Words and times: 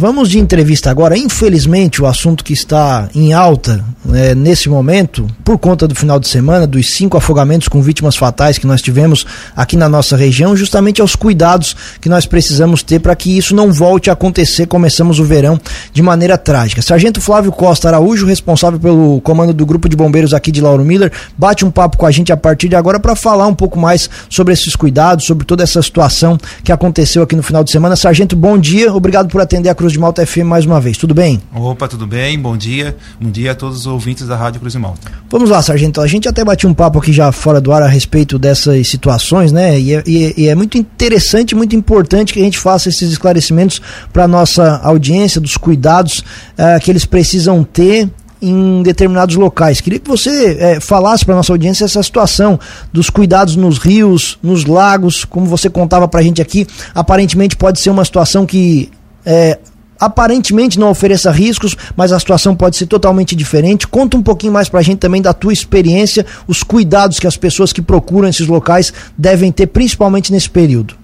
Vamos 0.00 0.30
de 0.30 0.38
entrevista 0.38 0.92
agora. 0.92 1.18
Infelizmente, 1.18 2.00
o 2.00 2.06
assunto 2.06 2.44
que 2.44 2.52
está 2.52 3.08
em 3.12 3.32
alta 3.32 3.84
é, 4.14 4.32
nesse 4.32 4.68
momento, 4.68 5.26
por 5.42 5.58
conta 5.58 5.88
do 5.88 5.94
final 5.94 6.20
de 6.20 6.28
semana, 6.28 6.68
dos 6.68 6.94
cinco 6.94 7.16
afogamentos 7.16 7.66
com 7.66 7.82
vítimas 7.82 8.14
fatais 8.14 8.58
que 8.58 8.66
nós 8.66 8.80
tivemos 8.80 9.26
aqui 9.56 9.76
na 9.76 9.88
nossa 9.88 10.16
região, 10.16 10.56
justamente 10.56 11.00
aos 11.00 11.16
cuidados 11.16 11.74
que 12.00 12.08
nós 12.08 12.26
precisamos 12.26 12.80
ter 12.84 13.00
para 13.00 13.16
que 13.16 13.36
isso 13.36 13.56
não 13.56 13.72
volte 13.72 14.08
a 14.08 14.12
acontecer. 14.12 14.66
Começamos 14.66 15.18
o 15.18 15.24
verão 15.24 15.60
de 15.92 16.00
maneira 16.00 16.38
trágica. 16.38 16.80
Sargento 16.80 17.20
Flávio 17.20 17.50
Costa 17.50 17.88
Araújo, 17.88 18.24
responsável 18.24 18.78
pelo 18.78 19.20
comando 19.22 19.52
do 19.52 19.66
Grupo 19.66 19.88
de 19.88 19.96
Bombeiros 19.96 20.32
aqui 20.32 20.52
de 20.52 20.60
Lauro 20.60 20.84
Miller, 20.84 21.10
bate 21.36 21.64
um 21.64 21.72
papo 21.72 21.96
com 21.98 22.06
a 22.06 22.10
gente 22.12 22.32
a 22.32 22.36
partir 22.36 22.68
de 22.68 22.76
agora 22.76 23.00
para 23.00 23.16
falar 23.16 23.48
um 23.48 23.54
pouco 23.54 23.76
mais 23.76 24.08
sobre 24.30 24.54
esses 24.54 24.76
cuidados, 24.76 25.26
sobre 25.26 25.44
toda 25.44 25.64
essa 25.64 25.82
situação 25.82 26.38
que 26.62 26.70
aconteceu 26.70 27.24
aqui 27.24 27.34
no 27.34 27.42
final 27.42 27.64
de 27.64 27.72
semana. 27.72 27.96
Sargento, 27.96 28.36
bom 28.36 28.56
dia. 28.56 28.94
Obrigado 28.94 29.28
por 29.28 29.40
atender 29.40 29.68
a 29.68 29.74
Cruz 29.74 29.87
de 29.92 29.98
Malta 29.98 30.26
FM 30.26 30.44
mais 30.44 30.64
uma 30.64 30.80
vez. 30.80 30.96
Tudo 30.96 31.14
bem? 31.14 31.40
Opa, 31.54 31.88
tudo 31.88 32.06
bem? 32.06 32.38
Bom 32.38 32.56
dia. 32.56 32.96
Bom 33.20 33.30
dia 33.30 33.52
a 33.52 33.54
todos 33.54 33.78
os 33.78 33.86
ouvintes 33.86 34.26
da 34.26 34.36
Rádio 34.36 34.60
Cruz 34.60 34.72
de 34.72 34.78
Malta. 34.78 35.10
Vamos 35.30 35.50
lá, 35.50 35.60
Sargento. 35.62 36.00
A 36.00 36.06
gente 36.06 36.28
até 36.28 36.44
bateu 36.44 36.68
um 36.68 36.74
papo 36.74 36.98
aqui 36.98 37.12
já 37.12 37.30
fora 37.32 37.60
do 37.60 37.72
ar 37.72 37.82
a 37.82 37.88
respeito 37.88 38.38
dessas 38.38 38.88
situações, 38.88 39.52
né? 39.52 39.78
E 39.78 39.94
é, 39.94 40.02
e 40.06 40.48
é 40.48 40.54
muito 40.54 40.78
interessante, 40.78 41.54
muito 41.54 41.76
importante 41.76 42.32
que 42.32 42.40
a 42.40 42.44
gente 42.44 42.58
faça 42.58 42.88
esses 42.88 43.12
esclarecimentos 43.12 43.80
para 44.12 44.28
nossa 44.28 44.78
audiência, 44.82 45.40
dos 45.40 45.56
cuidados 45.56 46.18
uh, 46.18 46.80
que 46.82 46.90
eles 46.90 47.04
precisam 47.04 47.62
ter 47.64 48.08
em 48.40 48.82
determinados 48.82 49.36
locais. 49.36 49.80
Queria 49.80 49.98
que 49.98 50.08
você 50.08 50.56
é, 50.58 50.80
falasse 50.80 51.24
para 51.24 51.34
nossa 51.34 51.52
audiência 51.52 51.84
essa 51.84 52.02
situação 52.02 52.58
dos 52.92 53.10
cuidados 53.10 53.56
nos 53.56 53.78
rios, 53.78 54.38
nos 54.42 54.64
lagos, 54.64 55.24
como 55.24 55.46
você 55.46 55.68
contava 55.68 56.06
para 56.06 56.20
a 56.20 56.22
gente 56.22 56.40
aqui. 56.40 56.66
Aparentemente 56.94 57.56
pode 57.56 57.80
ser 57.80 57.90
uma 57.90 58.04
situação 58.04 58.46
que 58.46 58.90
é, 59.26 59.58
aparentemente 59.98 60.78
não 60.78 60.90
ofereça 60.90 61.30
riscos, 61.30 61.76
mas 61.96 62.12
a 62.12 62.18
situação 62.18 62.54
pode 62.54 62.76
ser 62.76 62.86
totalmente 62.86 63.34
diferente. 63.34 63.86
Conta 63.86 64.16
um 64.16 64.22
pouquinho 64.22 64.52
mais 64.52 64.68
para 64.68 64.80
a 64.80 64.82
gente 64.82 64.98
também 64.98 65.20
da 65.20 65.32
tua 65.32 65.52
experiência, 65.52 66.24
os 66.46 66.62
cuidados 66.62 67.18
que 67.18 67.26
as 67.26 67.36
pessoas 67.36 67.72
que 67.72 67.82
procuram 67.82 68.28
esses 68.28 68.46
locais 68.46 68.92
devem 69.16 69.50
ter, 69.50 69.66
principalmente 69.66 70.32
nesse 70.32 70.50
período. 70.50 70.94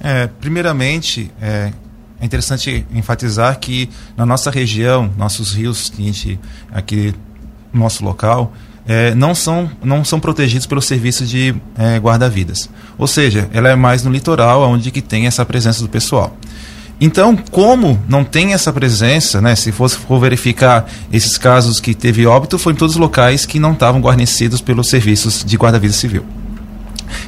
É, 0.00 0.28
primeiramente, 0.40 1.30
é, 1.40 1.72
é 2.20 2.24
interessante 2.24 2.86
enfatizar 2.94 3.58
que 3.58 3.88
na 4.16 4.24
nossa 4.24 4.50
região, 4.50 5.10
nossos 5.16 5.52
rios, 5.52 5.88
que 5.88 6.02
a 6.02 6.04
gente, 6.06 6.40
aqui 6.72 7.14
no 7.72 7.80
nosso 7.80 8.04
local, 8.04 8.52
é, 8.86 9.14
não, 9.14 9.34
são, 9.34 9.70
não 9.84 10.02
são 10.02 10.18
protegidos 10.18 10.66
pelo 10.66 10.80
serviço 10.80 11.26
de 11.26 11.54
é, 11.76 11.98
guarda-vidas. 11.98 12.70
Ou 12.96 13.06
seja, 13.06 13.48
ela 13.52 13.68
é 13.68 13.76
mais 13.76 14.02
no 14.02 14.10
litoral, 14.10 14.62
onde 14.62 14.90
que 14.90 15.02
tem 15.02 15.26
essa 15.26 15.44
presença 15.44 15.82
do 15.82 15.88
pessoal. 15.88 16.34
Então, 17.00 17.36
como 17.50 17.98
não 18.08 18.24
tem 18.24 18.52
essa 18.52 18.72
presença, 18.72 19.40
né, 19.40 19.54
se 19.54 19.70
fosse 19.70 19.96
for 19.96 20.18
verificar 20.18 20.86
esses 21.12 21.38
casos 21.38 21.78
que 21.78 21.94
teve 21.94 22.26
óbito, 22.26 22.58
foi 22.58 22.72
em 22.72 22.76
todos 22.76 22.96
os 22.96 23.00
locais 23.00 23.46
que 23.46 23.60
não 23.60 23.72
estavam 23.72 24.00
guarnecidos 24.00 24.60
pelos 24.60 24.88
serviços 24.88 25.44
de 25.44 25.56
guarda-vida 25.56 25.94
civil. 25.94 26.24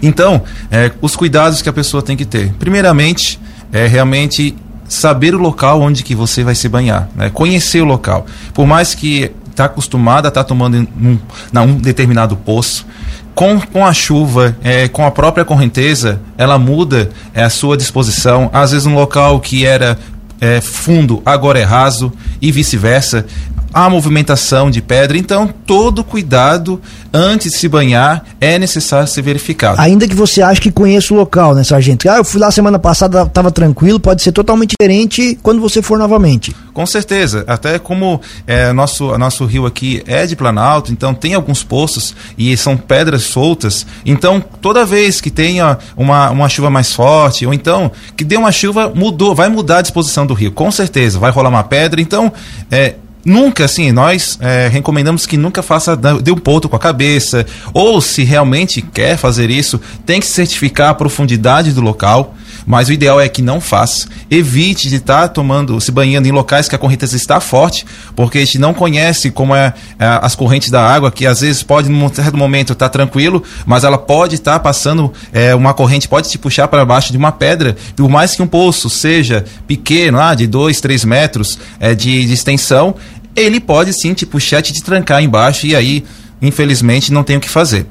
Então, 0.02 0.42
é, 0.70 0.90
os 1.00 1.14
cuidados 1.14 1.62
que 1.62 1.68
a 1.68 1.72
pessoa 1.72 2.02
tem 2.02 2.16
que 2.16 2.24
ter. 2.24 2.52
Primeiramente, 2.58 3.38
é 3.72 3.86
realmente 3.86 4.56
saber 4.88 5.36
o 5.36 5.38
local 5.38 5.80
onde 5.80 6.02
que 6.02 6.16
você 6.16 6.42
vai 6.42 6.54
se 6.54 6.68
banhar, 6.68 7.08
né? 7.14 7.30
conhecer 7.30 7.80
o 7.80 7.84
local. 7.84 8.26
Por 8.52 8.66
mais 8.66 8.94
que 8.94 9.30
está 9.50 9.66
acostumada 9.66 10.28
a 10.28 10.30
estar 10.30 10.42
tá 10.42 10.48
tomando 10.48 10.76
em 10.76 10.88
um, 11.00 11.18
em 11.52 11.58
um 11.58 11.76
determinado 11.76 12.36
poço, 12.36 12.86
com, 13.34 13.60
com 13.60 13.86
a 13.86 13.92
chuva, 13.92 14.56
é, 14.62 14.88
com 14.88 15.04
a 15.04 15.10
própria 15.10 15.44
correnteza, 15.44 16.20
ela 16.36 16.58
muda 16.58 17.10
é, 17.32 17.42
a 17.42 17.50
sua 17.50 17.76
disposição. 17.76 18.50
Às 18.52 18.72
vezes 18.72 18.86
um 18.86 18.94
local 18.94 19.40
que 19.40 19.64
era 19.64 19.98
é, 20.40 20.60
fundo 20.60 21.22
agora 21.24 21.58
é 21.58 21.64
raso 21.64 22.12
e 22.40 22.50
vice-versa 22.50 23.26
a 23.72 23.88
movimentação 23.88 24.70
de 24.70 24.82
pedra. 24.82 25.16
Então, 25.16 25.48
todo 25.66 26.02
cuidado 26.04 26.80
antes 27.12 27.52
de 27.52 27.58
se 27.58 27.68
banhar 27.68 28.24
é 28.40 28.58
necessário 28.58 29.08
ser 29.08 29.22
verificado. 29.22 29.80
Ainda 29.80 30.06
que 30.06 30.14
você 30.14 30.42
ache 30.42 30.60
que 30.60 30.70
conheça 30.70 31.12
o 31.14 31.16
local, 31.16 31.54
né, 31.54 31.64
sargento? 31.64 32.08
Ah, 32.08 32.18
eu 32.18 32.24
fui 32.24 32.40
lá 32.40 32.50
semana 32.50 32.78
passada, 32.78 33.22
estava 33.22 33.50
tranquilo, 33.50 33.98
pode 33.98 34.22
ser 34.22 34.32
totalmente 34.32 34.74
diferente 34.80 35.38
quando 35.42 35.60
você 35.60 35.82
for 35.82 35.98
novamente. 35.98 36.54
Com 36.72 36.86
certeza. 36.86 37.44
Até 37.46 37.78
como 37.78 38.20
é, 38.46 38.72
nosso, 38.72 39.16
nosso 39.18 39.44
rio 39.44 39.66
aqui 39.66 40.02
é 40.06 40.26
de 40.26 40.36
planalto, 40.36 40.92
então 40.92 41.12
tem 41.12 41.34
alguns 41.34 41.62
poços 41.62 42.14
e 42.38 42.56
são 42.56 42.76
pedras 42.76 43.22
soltas. 43.22 43.86
Então, 44.04 44.40
toda 44.40 44.84
vez 44.84 45.20
que 45.20 45.30
tenha 45.30 45.78
uma, 45.96 46.30
uma 46.30 46.48
chuva 46.48 46.70
mais 46.70 46.92
forte, 46.92 47.46
ou 47.46 47.52
então 47.52 47.90
que 48.16 48.24
dê 48.24 48.36
uma 48.36 48.52
chuva, 48.52 48.92
mudou, 48.94 49.34
vai 49.34 49.48
mudar 49.48 49.78
a 49.78 49.82
disposição 49.82 50.26
do 50.26 50.34
rio. 50.34 50.52
Com 50.52 50.70
certeza, 50.70 51.18
vai 51.18 51.30
rolar 51.30 51.48
uma 51.48 51.64
pedra. 51.64 52.00
Então, 52.00 52.32
é, 52.70 52.94
Nunca, 53.24 53.64
assim, 53.64 53.92
nós 53.92 54.38
é, 54.40 54.68
recomendamos 54.68 55.26
que 55.26 55.36
nunca 55.36 55.62
faça 55.62 55.96
de 55.96 56.30
um 56.30 56.36
ponto 56.36 56.68
com 56.68 56.76
a 56.76 56.78
cabeça, 56.78 57.46
ou 57.74 58.00
se 58.00 58.24
realmente 58.24 58.80
quer 58.80 59.16
fazer 59.16 59.50
isso, 59.50 59.80
tem 60.06 60.20
que 60.20 60.26
certificar 60.26 60.90
a 60.90 60.94
profundidade 60.94 61.72
do 61.72 61.80
local, 61.80 62.34
mas 62.66 62.88
o 62.88 62.92
ideal 62.92 63.20
é 63.20 63.28
que 63.28 63.42
não 63.42 63.60
faça. 63.60 64.08
Evite 64.30 64.88
de 64.88 64.96
estar 64.96 65.22
tá 65.22 65.28
tomando, 65.28 65.80
se 65.80 65.90
banhando 65.90 66.28
em 66.28 66.32
locais 66.32 66.68
que 66.68 66.74
a 66.74 66.78
correnteza 66.78 67.16
está 67.16 67.40
forte, 67.40 67.84
porque 68.14 68.38
a 68.38 68.40
gente 68.44 68.58
não 68.58 68.74
conhece 68.74 69.30
como 69.30 69.54
é, 69.54 69.72
é 69.98 70.06
as 70.22 70.34
correntes 70.34 70.70
da 70.70 70.82
água, 70.86 71.10
que 71.10 71.26
às 71.26 71.40
vezes 71.40 71.62
pode, 71.62 71.88
num 71.88 72.12
certo 72.12 72.36
momento, 72.36 72.72
estar 72.72 72.86
tá 72.86 72.90
tranquilo, 72.90 73.42
mas 73.66 73.84
ela 73.84 73.98
pode 73.98 74.36
estar 74.36 74.54
tá 74.54 74.60
passando, 74.60 75.12
é, 75.32 75.54
uma 75.54 75.74
corrente 75.74 76.08
pode 76.08 76.28
te 76.28 76.38
puxar 76.38 76.68
para 76.68 76.84
baixo 76.84 77.12
de 77.12 77.18
uma 77.18 77.32
pedra, 77.32 77.76
por 77.96 78.08
mais 78.08 78.34
que 78.34 78.42
um 78.42 78.46
poço 78.46 78.90
seja 78.90 79.44
pequeno, 79.66 80.20
ah, 80.20 80.34
de 80.34 80.46
2, 80.46 80.80
3 80.80 81.04
metros 81.04 81.58
é, 81.78 81.94
de, 81.94 82.24
de 82.24 82.32
extensão, 82.32 82.94
ele 83.34 83.60
pode 83.60 83.92
sim 83.92 84.12
te 84.14 84.26
puxar, 84.26 84.62
te 84.62 84.82
trancar 84.82 85.22
embaixo 85.22 85.66
e 85.66 85.74
aí, 85.74 86.04
infelizmente, 86.42 87.12
não 87.12 87.22
tem 87.22 87.36
o 87.36 87.40
que 87.40 87.48
fazer. 87.48 87.86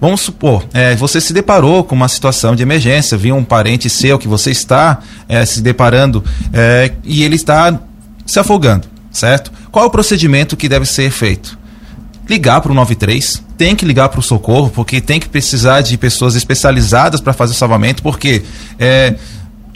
Vamos 0.00 0.20
supor, 0.20 0.64
é, 0.74 0.94
você 0.94 1.20
se 1.20 1.32
deparou 1.32 1.82
com 1.82 1.94
uma 1.94 2.08
situação 2.08 2.54
de 2.54 2.62
emergência, 2.62 3.16
viu 3.16 3.34
um 3.34 3.44
parente 3.44 3.88
seu 3.88 4.18
que 4.18 4.28
você 4.28 4.50
está 4.50 4.98
é, 5.28 5.44
se 5.46 5.62
deparando 5.62 6.22
é, 6.52 6.92
e 7.02 7.22
ele 7.22 7.36
está 7.36 7.78
se 8.26 8.38
afogando, 8.38 8.86
certo? 9.10 9.50
Qual 9.72 9.84
é 9.84 9.88
o 9.88 9.90
procedimento 9.90 10.56
que 10.56 10.68
deve 10.68 10.84
ser 10.84 11.10
feito? 11.10 11.58
Ligar 12.28 12.60
para 12.60 12.72
o 12.72 12.74
93, 12.74 13.42
tem 13.56 13.74
que 13.74 13.86
ligar 13.86 14.10
para 14.10 14.20
o 14.20 14.22
socorro, 14.22 14.68
porque 14.68 15.00
tem 15.00 15.18
que 15.18 15.28
precisar 15.28 15.80
de 15.80 15.96
pessoas 15.96 16.34
especializadas 16.34 17.20
para 17.20 17.32
fazer 17.32 17.52
o 17.52 17.56
salvamento, 17.56 18.02
porque 18.02 18.42
é, 18.78 19.14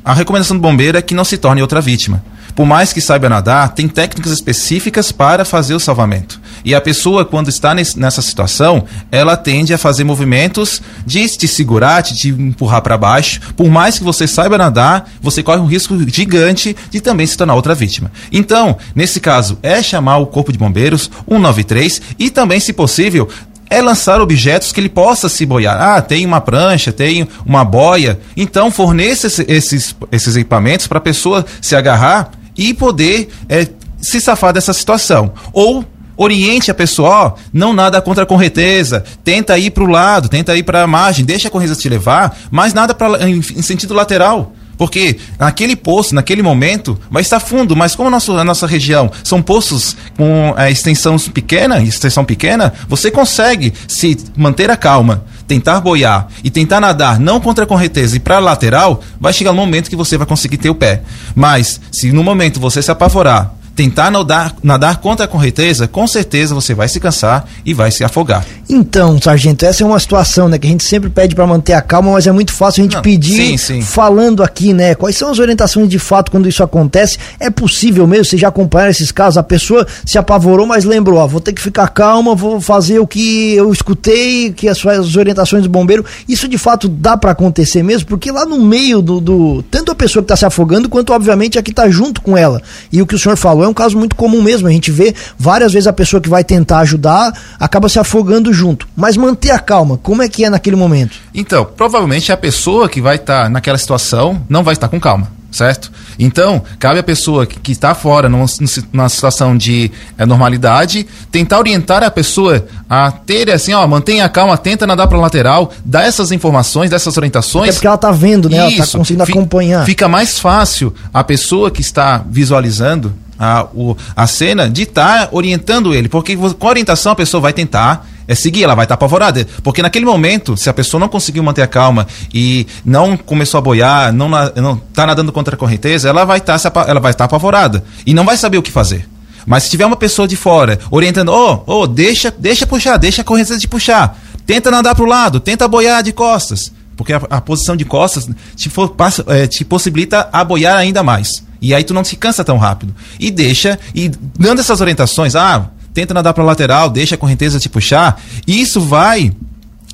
a 0.05 0.13
recomendação 0.13 0.57
do 0.57 0.61
bombeiro 0.61 0.99
é 0.99 1.03
que 1.03 1.15
não 1.15 1.25
se 1.25 1.39
torne 1.39 1.63
outra 1.63 1.81
vítima 1.81 2.23
por 2.55 2.67
mais 2.67 2.93
que 2.93 3.01
saiba 3.01 3.29
nadar, 3.29 3.71
tem 3.71 3.89
técnicas 3.89 4.33
específicas 4.33 5.13
para 5.13 5.45
fazer 5.45 5.75
o 5.75 5.81
salvamento. 5.81 6.41
E 6.65 6.75
a 6.75 6.81
pessoa, 6.81 7.25
quando 7.25 7.49
está 7.49 7.75
nessa 7.75 8.21
situação, 8.21 8.85
ela 9.11 9.37
tende 9.37 9.73
a 9.73 9.79
fazer 9.79 10.05
movimentos 10.05 10.83
de 11.07 11.27
te 11.29 11.49
segurar, 11.49 12.03
de 12.03 12.17
te 12.17 12.29
empurrar 12.29 12.83
para 12.83 12.99
baixo. 12.99 13.41
Por 13.57 13.71
mais 13.71 13.99
que 13.99 14.05
você 14.05 14.27
saiba 14.27 14.59
nadar, 14.59 15.09
você 15.23 15.43
corre 15.43 15.61
um 15.61 15.67
risco 15.67 15.97
gigante 16.09 16.77
de 16.91 17.01
também 17.01 17.27
se 17.27 17.37
tornar 17.37 17.55
outra 17.55 17.75
vítima. 17.75 18.11
Então, 18.31 18.77
nesse 18.95 19.21
caso, 19.21 19.59
é 19.63 19.83
chamar 19.83 20.19
o 20.19 20.27
Corpo 20.27 20.53
de 20.53 20.59
Bombeiros 20.59 21.11
193 21.29 22.03
e 22.19 22.31
também, 22.31 22.61
se 22.61 22.73
possível, 22.73 23.29
é 23.71 23.81
lançar 23.81 24.21
objetos 24.21 24.73
que 24.73 24.81
ele 24.81 24.89
possa 24.89 25.29
se 25.29 25.47
boiar. 25.47 25.81
Ah, 25.81 26.03
tem 26.03 26.27
uma 26.27 26.41
prancha, 26.41 26.93
tem 26.93 27.27
uma 27.47 27.65
boia. 27.65 28.19
Então 28.37 28.71
forneça 28.71 29.29
esses, 29.47 29.95
esses 30.11 30.37
equipamentos 30.37 30.89
para 30.89 30.99
a 30.99 31.01
pessoa 31.01 31.47
se 31.63 31.77
agarrar 31.77 32.33
e 32.57 32.75
poder 32.75 33.29
é, 33.49 33.67
se 34.01 34.21
safar 34.21 34.53
dessa 34.53 34.73
situação. 34.73 35.33
Ou 35.53 35.85
oriente 36.17 36.71
a 36.71 36.75
pessoa, 36.75 37.35
não 37.51 37.73
nada 37.73 38.01
contra 38.03 38.25
a 38.25 38.27
correnteza, 38.27 39.03
tenta 39.25 39.59
ir 39.59 39.71
para 39.71 39.85
o 39.85 39.87
lado, 39.87 40.29
tenta 40.29 40.55
ir 40.55 40.63
para 40.63 40.83
a 40.83 40.87
margem, 40.87 41.25
deixa 41.25 41.49
a 41.49 41.51
correnteza 41.51 41.81
te 41.81 41.89
levar, 41.89 42.39
mas 42.51 42.75
nada 42.75 42.95
pra, 42.95 43.27
em, 43.27 43.39
em 43.39 43.63
sentido 43.63 43.95
lateral. 43.95 44.53
Porque 44.77 45.19
naquele 45.39 45.77
poço, 45.77 46.15
naquele 46.15 46.43
momento, 46.43 46.99
vai 47.11 47.21
estar 47.21 47.39
fundo, 47.39 47.77
mas 47.77 47.95
como 47.95 48.09
nossa, 48.09 48.33
a 48.33 48.45
nossa 48.45 48.67
região 48.67 49.11
são 49.23 49.43
poços 49.43 49.95
com 50.17 50.55
a 50.57 50.71
extensão 50.71 51.19
pequena, 51.19 51.83
extensão 51.83 52.25
pequena, 52.25 52.73
você 52.89 53.11
consegue 53.11 53.75
se 53.87 54.17
manter 54.35 54.71
a 54.71 54.79
calma, 54.79 55.25
tentar 55.51 55.81
boiar 55.81 56.29
e 56.45 56.51
tentar 56.51 56.81
nadar 56.81 57.19
não 57.19 57.41
contra 57.41 57.65
a 57.65 57.67
correnteza 57.67 58.17
e 58.17 58.21
para 58.21 58.39
lateral, 58.39 59.03
vai 59.21 59.33
chegar 59.33 59.51
um 59.51 59.55
momento 59.55 59.91
que 59.91 59.97
você 59.97 60.17
vai 60.17 60.25
conseguir 60.25 60.59
ter 60.59 60.71
o 60.71 60.77
pé. 60.77 61.03
Mas 61.35 61.81
se 61.91 62.13
no 62.13 62.23
momento 62.23 62.61
você 62.61 62.81
se 62.81 62.89
apavorar, 62.89 63.53
tentar 63.75 64.11
nadar, 64.11 64.55
nadar 64.63 64.99
contra 64.99 65.25
a 65.25 65.29
correnteza, 65.29 65.89
com 65.89 66.07
certeza 66.07 66.55
você 66.55 66.75
vai 66.75 66.89
se 66.89 67.01
cansar 67.01 67.47
e 67.65 67.73
vai 67.73 67.91
se 67.91 68.05
afogar. 68.05 68.45
Então, 68.69 69.21
sargento, 69.21 69.65
essa 69.65 69.83
é 69.83 69.87
uma 69.87 69.99
situação, 69.99 70.49
né, 70.49 70.59
que 70.59 70.67
a 70.67 70.71
gente 70.71 70.85
sempre 70.85 71.09
pede 71.11 71.35
para 71.35 71.47
manter 71.47 71.73
a 71.73 71.81
calma, 71.83 72.13
mas 72.13 72.27
é 72.27 72.33
muito 72.33 72.53
fácil 72.53 72.83
a 72.83 72.85
gente 72.85 72.97
Não, 72.97 73.03
pedir 73.03 73.37
sim, 73.37 73.57
sim. 73.57 73.83
falando 73.83 74.43
aqui, 74.43 74.73
né? 74.73 74.95
Quais 74.95 75.17
são 75.17 75.31
as 75.31 75.39
orientações 75.39 75.89
de 75.89 75.99
fato 75.99 76.31
quando 76.31 76.49
isso 76.49 76.63
acontece? 76.63 77.19
É 77.39 77.51
possível 77.51 78.07
mesmo? 78.07 78.25
Você 78.27 78.37
já 78.37 78.49
acompanha 78.49 78.91
esses 78.91 79.11
casos? 79.11 79.39
A 79.39 79.43
pessoa 79.43 79.87
se 80.05 80.19
apavorou, 80.19 80.67
mas 80.67 80.85
lembrou, 80.85 81.19
ó, 81.19 81.27
vou 81.27 81.41
ter 81.41 81.53
que 81.53 81.61
ficar 81.61 81.89
calma, 81.89 82.35
vou 82.35 82.61
fazer 82.61 82.99
o 82.99 83.07
que 83.07 83.55
eu 83.55 83.73
escutei, 83.73 84.53
que 84.53 84.69
as, 84.69 84.85
as 84.87 85.17
orientações 85.17 85.63
do 85.63 85.69
bombeiro. 85.69 86.05
Isso 86.29 86.47
de 86.47 86.59
fato 86.59 86.89
dá 86.89 87.17
para 87.17 87.33
acontecer 87.33 87.83
mesmo? 87.83 88.07
Porque 88.09 88.31
lá 88.31 88.45
no 88.45 88.61
meio 88.61 89.03
do, 89.03 89.21
do 89.21 89.63
tanto 89.71 89.91
a 89.91 89.95
pessoa 89.95 90.23
que 90.23 90.27
está 90.27 90.37
se 90.37 90.45
afogando, 90.45 90.89
quanto 90.89 91.13
obviamente 91.13 91.59
a 91.59 91.63
que 91.63 91.71
está 91.71 91.89
junto 91.89 92.21
com 92.21 92.37
ela. 92.37 92.63
E 92.93 93.01
o 93.03 93.07
que 93.07 93.15
o 93.15 93.19
senhor 93.19 93.37
falou 93.37 93.60
é 93.65 93.69
um 93.69 93.75
caso 93.75 93.97
muito 93.97 94.17
comum 94.17 94.43
mesmo. 94.43 94.69
A 94.69 94.71
gente 94.71 94.91
vê 94.91 95.15
várias 95.39 95.73
vezes 95.73 95.87
a 95.87 95.93
pessoa 95.93 96.21
que 96.21 96.29
vai 96.29 96.45
tentar 96.45 96.81
ajudar 96.81 97.33
acaba 97.59 97.89
se 97.89 97.99
afogando 97.99 98.53
junto. 98.53 98.89
Mas 98.97 99.17
manter 99.17 99.51
a 99.51 99.59
calma, 99.59 99.99
como 99.99 100.23
é 100.23 100.29
que 100.29 100.45
é 100.45 100.51
naquele 100.51 100.77
momento? 100.77 101.17
Então, 101.35 101.65
provavelmente 101.65 102.33
a 102.33 102.37
pessoa 102.37 102.89
que 102.89 103.01
vai 103.01 103.17
estar 103.17 103.45
tá 103.45 103.49
naquela 103.49 103.79
situação 103.79 104.43
não 104.49 104.63
vai 104.63 104.75
estar 104.75 104.89
com 104.89 105.01
calma 105.01 105.41
certo? 105.51 105.91
Então, 106.19 106.63
cabe 106.79 106.99
à 107.01 107.03
pessoa 107.03 107.47
que 107.47 107.73
está 107.73 107.95
fora, 107.95 108.29
numa, 108.29 108.47
numa, 108.93 109.09
situação 109.09 109.57
de 109.57 109.91
é, 110.17 110.25
normalidade, 110.25 111.07
tentar 111.31 111.59
orientar 111.59 112.03
a 112.03 112.11
pessoa 112.11 112.65
a 112.89 113.11
ter, 113.11 113.51
assim, 113.51 113.73
ó, 113.73 113.87
mantenha 113.87 114.25
a 114.25 114.29
calma, 114.29 114.57
tenta 114.57 114.87
nadar 114.87 115.09
para 115.09 115.19
lateral, 115.19 115.73
dar 115.85 116.05
essas 116.05 116.31
informações, 116.31 116.91
dessas 116.91 117.17
orientações. 117.17 117.71
É 117.71 117.73
porque 117.73 117.87
ela 117.87 117.97
está 117.97 118.13
vendo, 118.13 118.49
né? 118.49 118.57
Isso, 118.69 118.77
ela 118.77 118.85
está 118.85 118.99
conseguindo 118.99 119.23
acompanhar. 119.25 119.85
Fica 119.85 120.09
mais 120.09 120.39
fácil 120.39 120.95
a 121.13 121.25
pessoa 121.25 121.71
que 121.71 121.81
está 121.81 122.25
visualizando 122.29 123.13
a, 123.41 123.67
o, 123.75 123.97
a 124.15 124.27
cena 124.27 124.69
de 124.69 124.83
estar 124.83 125.27
tá 125.27 125.29
orientando 125.33 125.95
ele, 125.95 126.11
porque 126.11 126.37
com 126.37 126.67
orientação 126.67 127.13
a 127.13 127.17
pessoa 127.17 127.41
vai 127.41 127.55
tentar 127.55 128.07
é 128.29 128.35
seguir, 128.35 128.63
ela 128.63 128.77
vai 128.77 128.85
estar 128.85 128.97
tá 128.97 129.05
apavorada. 129.05 129.45
Porque 129.63 129.83
naquele 129.83 130.05
momento, 130.05 130.57
se 130.57 130.71
a 130.71 130.73
pessoa 130.73 131.01
não 131.01 131.09
conseguiu 131.09 131.43
manter 131.43 131.63
a 131.63 131.67
calma 131.67 132.07
e 132.33 132.65
não 132.85 133.17
começou 133.17 133.59
a 133.59 133.61
boiar, 133.61 134.13
não, 134.13 134.29
não 134.29 134.77
tá 134.77 135.05
nadando 135.05 135.33
contra 135.33 135.57
a 135.57 135.59
correnteza, 135.59 136.09
ela 136.09 136.25
vai 136.25 136.41
tá 136.41 136.55
estar 136.55 136.73
ela 136.87 137.01
vai 137.01 137.11
estar 137.11 137.25
apavorada 137.25 137.83
e 138.07 138.15
não 138.15 138.25
vai 138.25 138.37
saber 138.37 138.59
o 138.59 138.63
que 138.63 138.71
fazer. 138.71 139.09
Mas 139.47 139.65
se 139.65 139.71
tiver 139.71 139.87
uma 139.87 139.97
pessoa 139.97 140.29
de 140.29 140.37
fora 140.37 140.79
orientando, 140.93 141.31
oh, 141.31 141.63
oh, 141.67 141.87
deixa, 141.87 142.31
deixa 142.31 142.67
puxar, 142.67 142.99
deixa 142.99 143.23
a 143.23 143.25
correnteza 143.25 143.59
de 143.59 143.67
puxar. 143.67 144.17
Tenta 144.47 144.71
nadar 144.71 144.95
para 144.95 145.05
o 145.05 145.09
lado, 145.09 145.41
tenta 145.41 145.67
boiar 145.67 146.03
de 146.03 146.13
costas. 146.13 146.73
Porque 147.01 147.15
a, 147.15 147.23
a 147.31 147.41
posição 147.41 147.75
de 147.75 147.87
costas 147.87 148.29
te, 148.55 148.69
for, 148.69 148.91
passa, 148.91 149.25
é, 149.27 149.47
te 149.47 149.65
possibilita 149.65 150.29
a 150.31 150.45
boiar 150.45 150.77
ainda 150.77 151.03
mais. 151.03 151.43
E 151.59 151.73
aí 151.73 151.83
tu 151.83 151.95
não 151.95 152.05
se 152.05 152.15
cansa 152.15 152.45
tão 152.45 152.59
rápido. 152.59 152.95
E 153.19 153.31
deixa, 153.31 153.79
e 153.95 154.11
dando 154.39 154.61
essas 154.61 154.83
orientações, 154.83 155.35
ah, 155.35 155.71
tenta 155.95 156.13
nadar 156.13 156.35
para 156.35 156.45
lateral, 156.45 156.91
deixa 156.91 157.15
a 157.15 157.19
correnteza 157.19 157.59
te 157.59 157.71
puxar, 157.71 158.21
isso 158.47 158.83
vai 158.83 159.33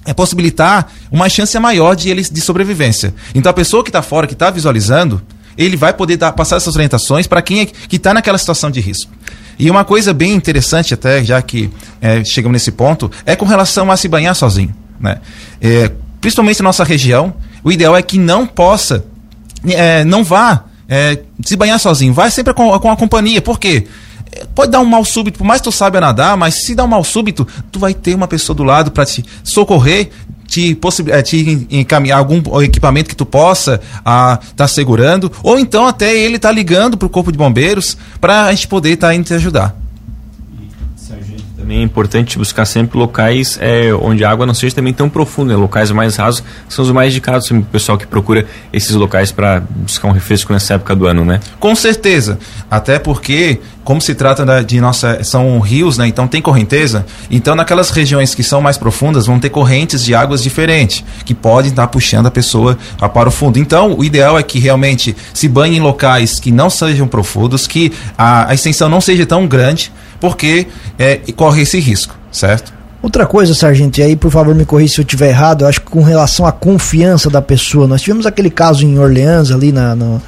é 0.05 0.12
possibilitar 0.12 0.93
uma 1.08 1.29
chance 1.29 1.56
maior 1.61 1.94
de 1.94 2.08
eles 2.08 2.29
de 2.29 2.41
sobrevivência. 2.41 3.14
Então 3.37 3.50
a 3.50 3.55
pessoa 3.55 3.85
que 3.85 3.88
está 3.88 4.02
fora, 4.02 4.26
que 4.26 4.32
está 4.32 4.50
visualizando, 4.50 5.23
ele 5.56 5.76
vai 5.76 5.93
poder 5.93 6.17
dar, 6.17 6.32
passar 6.32 6.56
essas 6.56 6.75
orientações 6.75 7.29
para 7.29 7.41
quem 7.41 7.61
é, 7.61 7.67
que 7.67 7.94
está 7.94 8.12
naquela 8.12 8.37
situação 8.37 8.69
de 8.69 8.81
risco. 8.81 9.12
E 9.56 9.70
uma 9.70 9.85
coisa 9.85 10.12
bem 10.12 10.32
interessante 10.32 10.93
até, 10.93 11.23
já 11.23 11.41
que 11.41 11.70
é, 12.00 12.25
chegamos 12.25 12.55
nesse 12.55 12.73
ponto, 12.73 13.09
é 13.25 13.37
com 13.37 13.47
relação 13.47 13.93
a 13.93 13.97
se 13.97 14.09
banhar 14.09 14.35
sozinho. 14.35 14.75
Né? 15.00 15.20
É, 15.61 15.91
principalmente 16.26 16.58
na 16.58 16.64
nossa 16.64 16.82
região, 16.82 17.34
o 17.62 17.70
ideal 17.70 17.96
é 17.96 18.02
que 18.02 18.19
não 18.19 18.49
possa, 18.49 19.05
é, 19.64 20.05
não 20.05 20.25
vá 20.25 20.64
é, 20.88 21.20
se 21.44 21.56
banhar 21.56 21.78
sozinho. 21.78 22.12
Vai 22.12 22.32
sempre 22.32 22.52
com, 22.52 22.76
com 22.81 22.90
a 22.90 22.96
companhia. 22.96 23.40
Por 23.40 23.61
quê? 23.61 23.87
Pode 24.52 24.73
dar 24.73 24.81
um 24.81 24.84
mal 24.84 25.05
súbito, 25.05 25.38
por 25.38 25.44
mais 25.44 25.61
que 25.61 25.69
tu 25.69 25.73
saiba 25.73 26.00
nadar, 26.00 26.37
mas 26.37 26.64
se 26.64 26.75
dá 26.75 26.82
um 26.82 26.88
mal 26.88 27.05
súbito, 27.05 27.46
tu 27.70 27.78
vai 27.78 27.94
ter 27.94 28.12
uma 28.12 28.26
pessoa 28.26 28.56
do 28.56 28.64
lado 28.64 28.90
para 28.90 29.06
te 29.06 29.25
socorrer, 29.44 30.11
te, 30.49 30.76
é, 31.12 31.23
te 31.23 31.69
encaminhar 31.70 32.19
algum 32.19 32.43
equipamento 32.61 33.08
que 33.08 33.14
tu 33.14 33.25
possa 33.25 33.81
estar 33.99 34.40
tá 34.56 34.67
segurando, 34.67 35.31
ou 35.44 35.61
então 35.61 35.87
até 35.87 36.12
ele 36.12 36.40
tá 36.40 36.50
ligando 36.50 36.99
para 36.99 37.06
o 37.06 37.08
corpo 37.08 37.31
de 37.31 37.38
bombeiros 37.38 37.96
para 38.20 38.46
a 38.46 38.50
gente 38.50 38.67
poder 38.67 38.94
estar 38.94 39.08
tá 39.08 39.14
indo 39.14 39.26
te 39.26 39.34
ajudar 39.34 39.86
também 41.56 41.79
é 41.79 41.82
importante 41.82 42.37
buscar 42.37 42.67
sempre 42.67 42.99
locais 42.99 43.58
é, 43.61 43.93
onde 43.94 44.23
a 44.25 44.31
água 44.31 44.44
não 44.44 44.53
seja 44.53 44.75
também 44.75 44.93
tão 44.93 45.08
profunda, 45.08 45.55
né? 45.55 45.58
locais 45.58 45.91
mais 45.91 46.17
rasos 46.17 46.44
são 46.69 46.85
os 46.85 46.91
mais 46.91 47.12
indicados 47.12 47.50
o 47.50 47.62
pessoal 47.62 47.97
que 47.97 48.06
procura 48.06 48.44
esses 48.73 48.94
locais 48.94 49.32
para 49.32 49.61
buscar 49.61 50.08
um 50.08 50.12
refresco 50.12 50.53
nessa 50.53 50.75
época 50.75 50.94
do 50.94 51.06
ano, 51.06 51.25
né? 51.25 51.41
Com 51.58 51.75
certeza, 51.75 52.38
até 52.70 52.99
porque 52.99 53.58
como 53.82 54.00
se 54.00 54.14
trata 54.14 54.64
de 54.64 54.81
nossa 54.81 55.23
são 55.25 55.58
rios, 55.61 55.97
né? 55.97 56.06
Então 56.06 56.26
tem 56.26 56.43
correnteza. 56.43 57.06
Então 57.31 57.55
naquelas 57.55 57.91
regiões 57.91 58.35
que 58.35 58.43
são 58.43 58.61
mais 58.61 58.76
profundas 58.76 59.26
vão 59.26 59.38
ter 59.41 59.49
correntes 59.49 60.05
de 60.05 60.14
águas 60.14 60.43
diferentes 60.43 61.05
que 61.25 61.35
podem 61.35 61.70
estar 61.70 61.87
puxando 61.87 62.26
a 62.26 62.31
pessoa 62.31 62.76
para 63.14 63.29
o 63.29 63.32
fundo. 63.32 63.59
Então 63.59 63.94
o 63.97 64.05
ideal 64.05 64.38
é 64.38 64.43
que 64.43 64.59
realmente 64.59 65.17
se 65.32 65.49
banhe 65.49 65.79
em 65.79 65.81
locais 65.81 66.38
que 66.38 66.52
não 66.52 66.69
sejam 66.69 67.09
profundos, 67.09 67.67
que 67.67 67.93
a, 68.19 68.50
a 68.50 68.55
extensão 68.55 68.88
não 68.88 69.00
seja 69.00 69.25
tão 69.25 69.47
grande 69.47 69.91
porque 70.21 70.67
é, 70.99 71.17
corre 71.35 71.63
esse 71.63 71.79
risco, 71.79 72.17
certo? 72.31 72.73
Outra 73.03 73.27
coisa, 73.27 73.55
sargento, 73.55 74.01
e 74.01 74.03
aí 74.03 74.17
por 74.17 74.31
favor 74.31 74.55
me 74.55 74.65
corrija 74.65 74.95
se 74.95 75.01
eu 75.01 75.05
estiver 75.05 75.29
errado, 75.29 75.63
eu 75.63 75.69
acho 75.69 75.81
que 75.81 75.87
com 75.87 76.03
relação 76.03 76.47
à 76.47 76.53
confiança 76.53 77.31
da 77.31 77.41
pessoa, 77.41 77.87
nós 77.87 78.03
tivemos 78.03 78.27
aquele 78.27 78.51
caso 78.51 78.85
em 78.85 78.99
Orleans 78.99 79.51
ali 79.51 79.71
na, 79.71 79.95
no, 79.95 80.21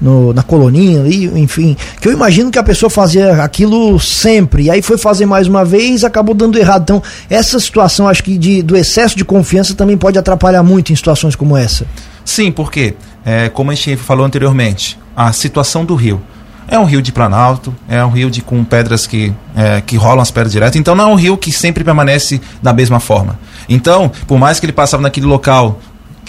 no, 0.00 0.32
na 0.32 0.42
coloninha 0.42 1.00
ali, 1.00 1.26
enfim, 1.38 1.76
que 2.00 2.08
eu 2.08 2.12
imagino 2.12 2.50
que 2.50 2.58
a 2.58 2.62
pessoa 2.62 2.90
fazia 2.90 3.42
aquilo 3.42 4.00
sempre, 4.00 4.64
e 4.64 4.70
aí 4.70 4.82
foi 4.82 4.98
fazer 4.98 5.26
mais 5.26 5.46
uma 5.46 5.64
vez 5.64 6.02
acabou 6.02 6.34
dando 6.34 6.58
errado. 6.58 6.82
Então, 6.82 7.02
essa 7.30 7.58
situação, 7.60 8.08
acho 8.08 8.24
que 8.24 8.36
de, 8.36 8.62
do 8.62 8.76
excesso 8.76 9.16
de 9.16 9.24
confiança 9.24 9.74
também 9.74 9.96
pode 9.96 10.18
atrapalhar 10.18 10.62
muito 10.62 10.92
em 10.92 10.96
situações 10.96 11.36
como 11.36 11.56
essa. 11.56 11.86
Sim, 12.24 12.50
porque, 12.50 12.94
é, 13.24 13.48
como 13.48 13.70
a 13.70 13.74
gente 13.74 13.96
falou 13.96 14.26
anteriormente, 14.26 14.98
a 15.16 15.32
situação 15.32 15.84
do 15.84 15.94
rio. 15.94 16.20
É 16.66 16.78
um 16.78 16.84
rio 16.84 17.02
de 17.02 17.12
planalto, 17.12 17.74
é 17.88 18.04
um 18.04 18.10
rio 18.10 18.30
de, 18.30 18.40
com 18.40 18.64
pedras 18.64 19.06
que, 19.06 19.32
é, 19.54 19.80
que 19.80 19.96
rolam 19.96 20.20
as 20.20 20.30
pedras 20.30 20.52
direto. 20.52 20.78
Então 20.78 20.94
não 20.94 21.10
é 21.10 21.12
um 21.12 21.16
rio 21.16 21.36
que 21.36 21.52
sempre 21.52 21.84
permanece 21.84 22.40
da 22.62 22.72
mesma 22.72 23.00
forma. 23.00 23.38
Então, 23.68 24.10
por 24.26 24.38
mais 24.38 24.58
que 24.58 24.66
ele 24.66 24.72
passava 24.72 25.02
naquele 25.02 25.26
local 25.26 25.78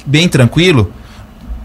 bem 0.06 0.28
tranquilo, 0.28 0.92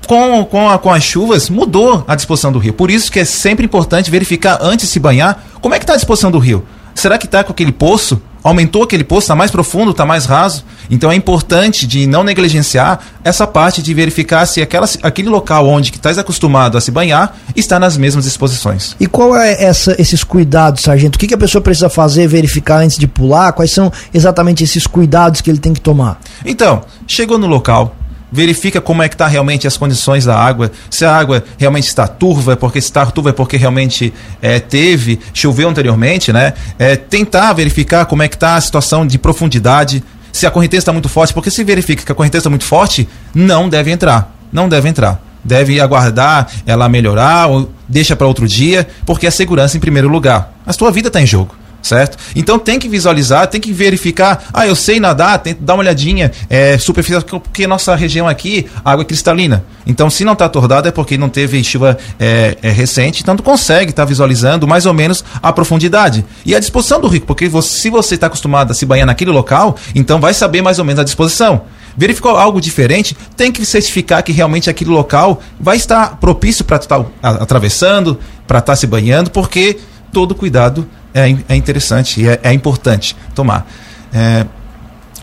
com, 0.07 0.45
com, 0.45 0.69
a, 0.69 0.79
com 0.79 0.91
as 0.91 1.05
chuvas 1.05 1.49
mudou 1.49 2.05
a 2.09 2.15
disposição 2.15 2.51
do 2.51 2.59
rio. 2.59 2.73
Por 2.73 2.91
isso 2.91 3.13
que 3.13 3.21
é 3.21 3.25
sempre 3.25 3.65
importante 3.65 4.11
verificar 4.11 4.59
antes 4.61 4.87
de 4.87 4.93
se 4.93 4.99
banhar 4.99 5.45
como 5.61 5.75
é 5.75 5.79
que 5.79 5.85
está 5.85 5.93
a 5.93 5.97
disposição 5.97 6.31
do 6.31 6.39
rio. 6.39 6.65
Será 6.95 7.17
que 7.17 7.27
está 7.27 7.45
com 7.45 7.53
aquele 7.53 7.73
poço? 7.73 8.21
Aumentou 8.43 8.83
aquele 8.83 9.05
poço? 9.05 9.25
Está 9.25 9.37
mais 9.37 9.51
profundo? 9.51 9.91
Está 9.91 10.07
mais 10.07 10.25
raso? 10.25 10.65
Então 10.91 11.11
é 11.11 11.15
importante 11.15 11.87
de 11.87 12.07
não 12.07 12.25
negligenciar 12.25 13.01
essa 13.23 13.47
parte 13.47 13.83
de 13.83 13.93
verificar 13.93 14.47
se 14.47 14.63
aquela, 14.63 14.89
aquele 15.03 15.29
local 15.29 15.69
onde 15.69 15.91
estás 15.91 16.19
acostumado 16.19 16.79
a 16.79 16.81
se 16.81 16.91
banhar 16.91 17.37
está 17.55 17.79
nas 17.79 17.97
mesmas 17.97 18.25
disposições. 18.25 18.97
E 18.99 19.07
qual 19.07 19.37
é 19.37 19.63
essa, 19.63 19.95
esses 20.01 20.25
cuidados, 20.25 20.83
sargento? 20.83 21.17
O 21.17 21.19
que, 21.19 21.27
que 21.27 21.35
a 21.35 21.39
pessoa 21.39 21.63
precisa 21.63 21.89
fazer, 21.89 22.27
verificar 22.27 22.79
antes 22.79 22.99
de 22.99 23.07
pular? 23.07 23.53
Quais 23.53 23.71
são 23.71 23.93
exatamente 24.13 24.65
esses 24.65 24.87
cuidados 24.87 25.41
que 25.41 25.51
ele 25.51 25.59
tem 25.59 25.73
que 25.73 25.81
tomar? 25.81 26.19
Então, 26.45 26.83
chegou 27.07 27.39
no 27.39 27.47
local, 27.47 27.95
verifica 28.31 28.81
como 28.81 29.03
é 29.03 29.09
que 29.09 29.15
está 29.15 29.27
realmente 29.27 29.67
as 29.67 29.77
condições 29.77 30.25
da 30.25 30.37
água, 30.37 30.71
se 30.89 31.05
a 31.05 31.17
água 31.17 31.43
realmente 31.59 31.89
está 31.89 32.07
turva, 32.07 32.57
porque 32.57 32.79
está 32.79 33.05
turva 33.07 33.31
é 33.31 33.33
porque 33.33 33.57
realmente 33.57 34.13
é, 34.41 34.61
teve, 34.61 35.19
choveu 35.33 35.69
anteriormente, 35.69 36.33
né? 36.33 36.55
É, 36.79 36.97
tentar 36.97 37.53
verificar 37.53 38.07
como 38.07 38.23
é 38.23 38.29
que 38.29 38.37
está 38.37 38.57
a 38.57 38.61
situação 38.61 39.07
de 39.07 39.19
profundidade, 39.19 40.03
se 40.33 40.47
a 40.47 40.51
correnteza 40.51 40.83
está 40.83 40.93
muito 40.93 41.09
forte, 41.09 41.35
porque 41.35 41.51
se 41.51 41.65
verifica 41.65 42.05
que 42.05 42.13
a 42.13 42.15
correnteza 42.15 42.41
está 42.41 42.51
muito 42.51 42.65
forte, 42.65 43.09
não 43.35 43.69
deve 43.69 43.91
entrar, 43.91 44.35
não 44.53 44.69
deve 44.69 44.89
entrar. 44.89 45.21
Deve 45.43 45.81
aguardar 45.81 46.49
ela 46.67 46.87
melhorar 46.87 47.47
ou 47.47 47.73
deixa 47.89 48.15
para 48.15 48.27
outro 48.27 48.47
dia, 48.47 48.87
porque 49.07 49.27
a 49.27 49.31
segurança 49.31 49.75
em 49.75 49.81
primeiro 49.81 50.07
lugar. 50.07 50.53
A 50.67 50.73
sua 50.75 50.91
vida 50.91 51.09
está 51.09 51.19
em 51.19 51.27
jogo 51.27 51.57
certo? 51.83 52.19
Então 52.35 52.59
tem 52.59 52.79
que 52.79 52.89
visualizar, 52.89 53.47
tem 53.47 53.61
que 53.61 53.73
verificar. 53.73 54.45
Ah, 54.53 54.67
eu 54.67 54.75
sei 54.75 55.01
nadar, 55.01 55.39
tem 55.39 55.55
que 55.55 55.63
dar 55.63 55.75
uma 55.75 55.81
olhadinha 55.81 56.31
é, 56.49 56.79
superficial, 56.79 57.23
porque 57.23 57.67
nossa 57.67 57.95
região 57.95 58.29
aqui, 58.29 58.67
água 58.85 59.03
é 59.03 59.05
cristalina. 59.05 59.65
Então, 59.87 60.11
se 60.11 60.25
não 60.25 60.35
está 60.35 60.45
atordado 60.45 60.89
é 60.89 60.91
porque 60.91 61.17
não 61.17 61.29
teve 61.29 61.63
chuva 61.65 61.97
é, 62.19 62.57
é 62.63 62.71
recente, 62.71 63.23
então 63.23 63.37
tu 63.37 63.43
consegue 63.43 63.91
estar 63.91 64.03
tá 64.03 64.07
visualizando 64.07 64.67
mais 64.67 64.87
ou 64.87 64.95
menos 64.95 65.25
a 65.43 65.53
profundidade. 65.53 66.25
E 66.45 66.55
a 66.55 66.61
disposição 66.61 67.01
do 67.01 67.09
rico, 67.09 67.27
porque 67.27 67.49
você, 67.49 67.81
se 67.81 67.91
você 67.91 68.15
está 68.15 68.27
acostumado 68.27 68.71
a 68.71 68.75
se 68.75 68.87
banhar 68.87 69.07
naquele 69.07 69.31
local, 69.31 69.77
então 69.95 70.21
vai 70.21 70.35
saber 70.35 70.63
mais 70.63 70.79
ou 70.79 70.85
menos 70.85 71.01
a 71.01 71.05
disposição. 71.05 71.63
Verificou 71.97 72.37
algo 72.37 72.61
diferente, 72.61 73.17
tem 73.37 73.51
que 73.51 73.65
certificar 73.67 74.23
que 74.23 74.33
realmente 74.33 74.71
aquele 74.71 74.91
local 74.91 75.43
vai 75.59 75.77
estar 75.77 76.19
propício 76.19 76.65
para 76.65 76.77
estar 76.77 77.03
tá 77.03 77.29
atravessando, 77.31 78.19
para 78.47 78.59
estar 78.59 78.73
tá 78.73 78.77
se 78.77 78.87
banhando, 78.87 79.31
porque 79.31 79.79
todo 80.13 80.35
cuidado 80.35 80.87
é, 81.15 81.35
é 81.49 81.57
interessante 81.57 82.21
e 82.21 82.29
é, 82.29 82.41
é 82.43 82.53
importante 82.53 83.17
tomar. 83.35 83.67
É, 84.13 84.47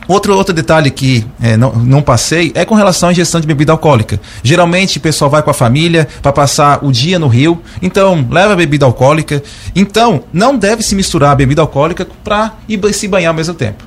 Outro, 0.08 0.34
outro 0.38 0.54
detalhe 0.54 0.90
que 0.90 1.28
é, 1.42 1.58
não, 1.58 1.74
não 1.74 2.02
passei 2.02 2.54
é 2.56 2.64
com 2.64 2.76
relação 2.76 3.10
à 3.10 3.12
ingestão 3.12 3.42
de 3.42 3.48
bebida 3.48 3.74
alcoólica. 3.74 4.20
Geralmente 4.42 5.00
o 5.00 5.02
pessoal 5.02 5.30
vai 5.30 5.44
com 5.44 5.50
a 5.50 5.54
família 5.54 6.08
para 6.22 6.32
passar 6.32 6.80
o 6.82 6.94
dia 6.94 7.20
no 7.20 7.28
rio, 7.28 7.62
então 7.82 8.26
leva 8.32 8.56
bebida 8.56 8.86
alcoólica. 8.86 9.44
Então 9.76 10.24
não 10.32 10.58
deve 10.58 10.82
se 10.82 10.96
misturar 10.96 11.32
a 11.32 11.36
bebida 11.36 11.62
alcoólica 11.62 12.08
para 12.24 12.54
ir 12.70 12.82
se 12.94 13.06
banhar 13.06 13.32
ao 13.32 13.36
mesmo 13.36 13.54
tempo. 13.54 13.84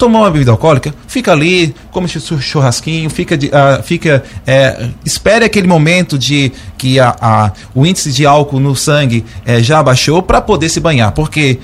Tomou 0.00 0.22
uma 0.22 0.30
bebida 0.30 0.50
alcoólica, 0.50 0.94
fica 1.06 1.30
ali, 1.30 1.74
come 1.90 2.08
churrasquinho, 2.08 3.10
fica, 3.10 3.36
de, 3.36 3.48
uh, 3.48 3.82
fica 3.82 4.24
é, 4.46 4.88
espere 5.04 5.44
aquele 5.44 5.68
momento 5.68 6.18
de 6.18 6.50
que 6.78 6.98
a, 6.98 7.14
a, 7.20 7.52
o 7.74 7.84
índice 7.84 8.10
de 8.10 8.24
álcool 8.24 8.60
no 8.60 8.74
sangue 8.74 9.26
é, 9.44 9.62
já 9.62 9.82
baixou 9.82 10.22
para 10.22 10.40
poder 10.40 10.70
se 10.70 10.80
banhar, 10.80 11.12
porque 11.12 11.58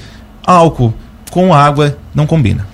álcool 0.47 0.93
com 1.31 1.55
água 1.55 1.97
não 2.14 2.26
combina. 2.26 2.69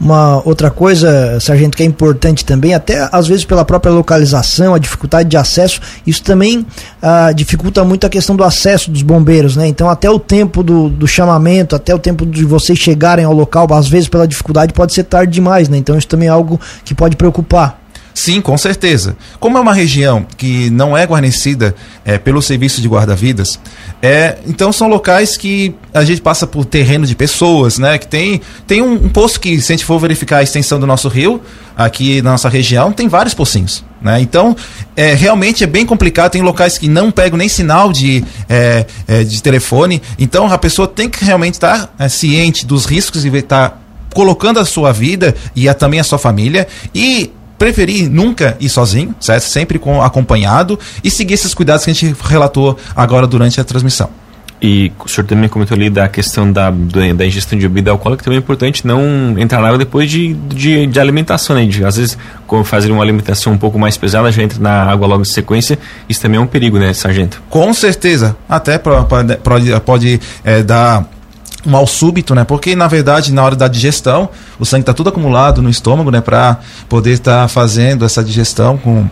Uma 0.00 0.40
outra 0.46 0.70
coisa, 0.70 1.40
sargento, 1.40 1.76
que 1.76 1.82
é 1.82 1.86
importante 1.86 2.44
também, 2.44 2.72
até 2.72 3.08
às 3.10 3.26
vezes 3.26 3.44
pela 3.44 3.64
própria 3.64 3.92
localização, 3.92 4.72
a 4.72 4.78
dificuldade 4.78 5.28
de 5.28 5.36
acesso, 5.36 5.80
isso 6.06 6.22
também 6.22 6.64
ah, 7.02 7.32
dificulta 7.32 7.84
muito 7.84 8.06
a 8.06 8.08
questão 8.08 8.36
do 8.36 8.44
acesso 8.44 8.92
dos 8.92 9.02
bombeiros, 9.02 9.56
né? 9.56 9.66
Então, 9.66 9.90
até 9.90 10.08
o 10.08 10.18
tempo 10.18 10.62
do, 10.62 10.88
do 10.88 11.06
chamamento, 11.08 11.74
até 11.74 11.92
o 11.92 11.98
tempo 11.98 12.24
de 12.24 12.44
vocês 12.44 12.78
chegarem 12.78 13.24
ao 13.24 13.32
local, 13.32 13.66
às 13.72 13.88
vezes 13.88 14.08
pela 14.08 14.28
dificuldade 14.28 14.72
pode 14.72 14.94
ser 14.94 15.02
tarde 15.02 15.32
demais, 15.32 15.68
né? 15.68 15.76
Então, 15.76 15.98
isso 15.98 16.06
também 16.06 16.28
é 16.28 16.30
algo 16.30 16.60
que 16.84 16.94
pode 16.94 17.16
preocupar. 17.16 17.87
Sim, 18.18 18.40
com 18.40 18.58
certeza. 18.58 19.16
Como 19.38 19.56
é 19.56 19.60
uma 19.60 19.72
região 19.72 20.26
que 20.36 20.68
não 20.70 20.98
é 20.98 21.04
guarnecida 21.04 21.72
é, 22.04 22.18
pelo 22.18 22.42
serviço 22.42 22.82
de 22.82 22.88
guarda-vidas, 22.88 23.60
é, 24.02 24.38
então 24.44 24.72
são 24.72 24.88
locais 24.88 25.36
que 25.36 25.72
a 25.94 26.04
gente 26.04 26.20
passa 26.20 26.44
por 26.44 26.64
terreno 26.64 27.06
de 27.06 27.14
pessoas, 27.14 27.78
né? 27.78 27.96
Que 27.96 28.08
tem, 28.08 28.40
tem 28.66 28.82
um, 28.82 28.94
um 28.94 29.08
poço 29.08 29.38
que, 29.38 29.60
se 29.60 29.72
a 29.72 29.76
gente 29.76 29.84
for 29.84 30.00
verificar 30.00 30.38
a 30.38 30.42
extensão 30.42 30.80
do 30.80 30.86
nosso 30.86 31.06
rio, 31.06 31.40
aqui 31.76 32.20
na 32.20 32.32
nossa 32.32 32.48
região, 32.48 32.90
tem 32.90 33.06
vários 33.06 33.34
pocinhos. 33.34 33.84
Né? 34.02 34.20
Então, 34.20 34.56
é, 34.96 35.14
realmente 35.14 35.62
é 35.62 35.66
bem 35.68 35.86
complicado. 35.86 36.32
Tem 36.32 36.42
locais 36.42 36.76
que 36.76 36.88
não 36.88 37.12
pegam 37.12 37.38
nem 37.38 37.48
sinal 37.48 37.92
de, 37.92 38.24
é, 38.48 38.84
é, 39.06 39.22
de 39.22 39.40
telefone. 39.40 40.02
Então, 40.18 40.52
a 40.52 40.58
pessoa 40.58 40.88
tem 40.88 41.08
que 41.08 41.24
realmente 41.24 41.54
estar 41.54 41.94
é, 41.96 42.08
ciente 42.08 42.66
dos 42.66 42.84
riscos 42.84 43.24
e 43.24 43.28
estar 43.28 43.70
tá 43.70 43.78
colocando 44.12 44.58
a 44.58 44.64
sua 44.64 44.90
vida 44.90 45.36
e 45.54 45.68
a, 45.68 45.74
também 45.74 46.00
a 46.00 46.04
sua 46.04 46.18
família. 46.18 46.66
E 46.92 47.30
preferir 47.58 48.08
nunca 48.08 48.56
ir 48.60 48.68
sozinho, 48.68 49.14
certo? 49.20 49.42
Sempre 49.42 49.78
com 49.78 50.00
acompanhado 50.00 50.78
e 51.02 51.10
seguir 51.10 51.34
esses 51.34 51.52
cuidados 51.52 51.84
que 51.84 51.90
a 51.90 51.94
gente 51.94 52.16
relatou 52.22 52.78
agora 52.94 53.26
durante 53.26 53.60
a 53.60 53.64
transmissão. 53.64 54.08
E 54.60 54.90
o 55.04 55.08
senhor 55.08 55.24
também 55.24 55.48
comentou 55.48 55.76
ali 55.76 55.88
da 55.88 56.08
questão 56.08 56.50
da, 56.50 56.70
da 56.70 57.24
ingestão 57.24 57.56
de 57.56 57.68
bebida 57.68 57.92
alcoólica, 57.92 58.24
também 58.24 58.38
é 58.38 58.40
importante 58.40 58.84
não 58.84 59.38
entrar 59.38 59.60
na 59.60 59.68
água 59.68 59.78
depois 59.78 60.10
de, 60.10 60.34
de, 60.34 60.86
de 60.86 60.98
alimentação, 61.00 61.54
né? 61.54 61.64
De, 61.64 61.84
às 61.84 61.96
vezes, 61.96 62.18
quando 62.44 62.64
fazer 62.64 62.90
uma 62.90 63.02
alimentação 63.02 63.52
um 63.52 63.58
pouco 63.58 63.78
mais 63.78 63.96
pesada, 63.96 64.32
já 64.32 64.42
entra 64.42 64.58
na 64.60 64.82
água 64.82 65.06
logo 65.06 65.22
em 65.22 65.24
sequência. 65.24 65.78
Isso 66.08 66.20
também 66.20 66.38
é 66.38 66.42
um 66.42 66.46
perigo, 66.46 66.76
né, 66.76 66.92
sargento? 66.92 67.40
Com 67.48 67.72
certeza. 67.72 68.36
Até 68.48 68.78
pra, 68.78 69.04
pra, 69.04 69.36
pode, 69.36 69.80
pode 69.80 70.20
é, 70.42 70.60
dar 70.60 71.08
mal 71.68 71.86
súbito, 71.86 72.34
né? 72.34 72.44
Porque 72.44 72.74
na 72.74 72.86
verdade, 72.86 73.32
na 73.32 73.44
hora 73.44 73.54
da 73.54 73.68
digestão, 73.68 74.28
o 74.58 74.64
sangue 74.64 74.82
está 74.82 74.94
tudo 74.94 75.10
acumulado 75.10 75.62
no 75.62 75.70
estômago, 75.70 76.10
né? 76.10 76.20
Para 76.20 76.58
poder 76.88 77.12
estar 77.12 77.42
tá 77.42 77.48
fazendo 77.48 78.04
essa 78.04 78.24
digestão 78.24 78.76
com 78.76 79.08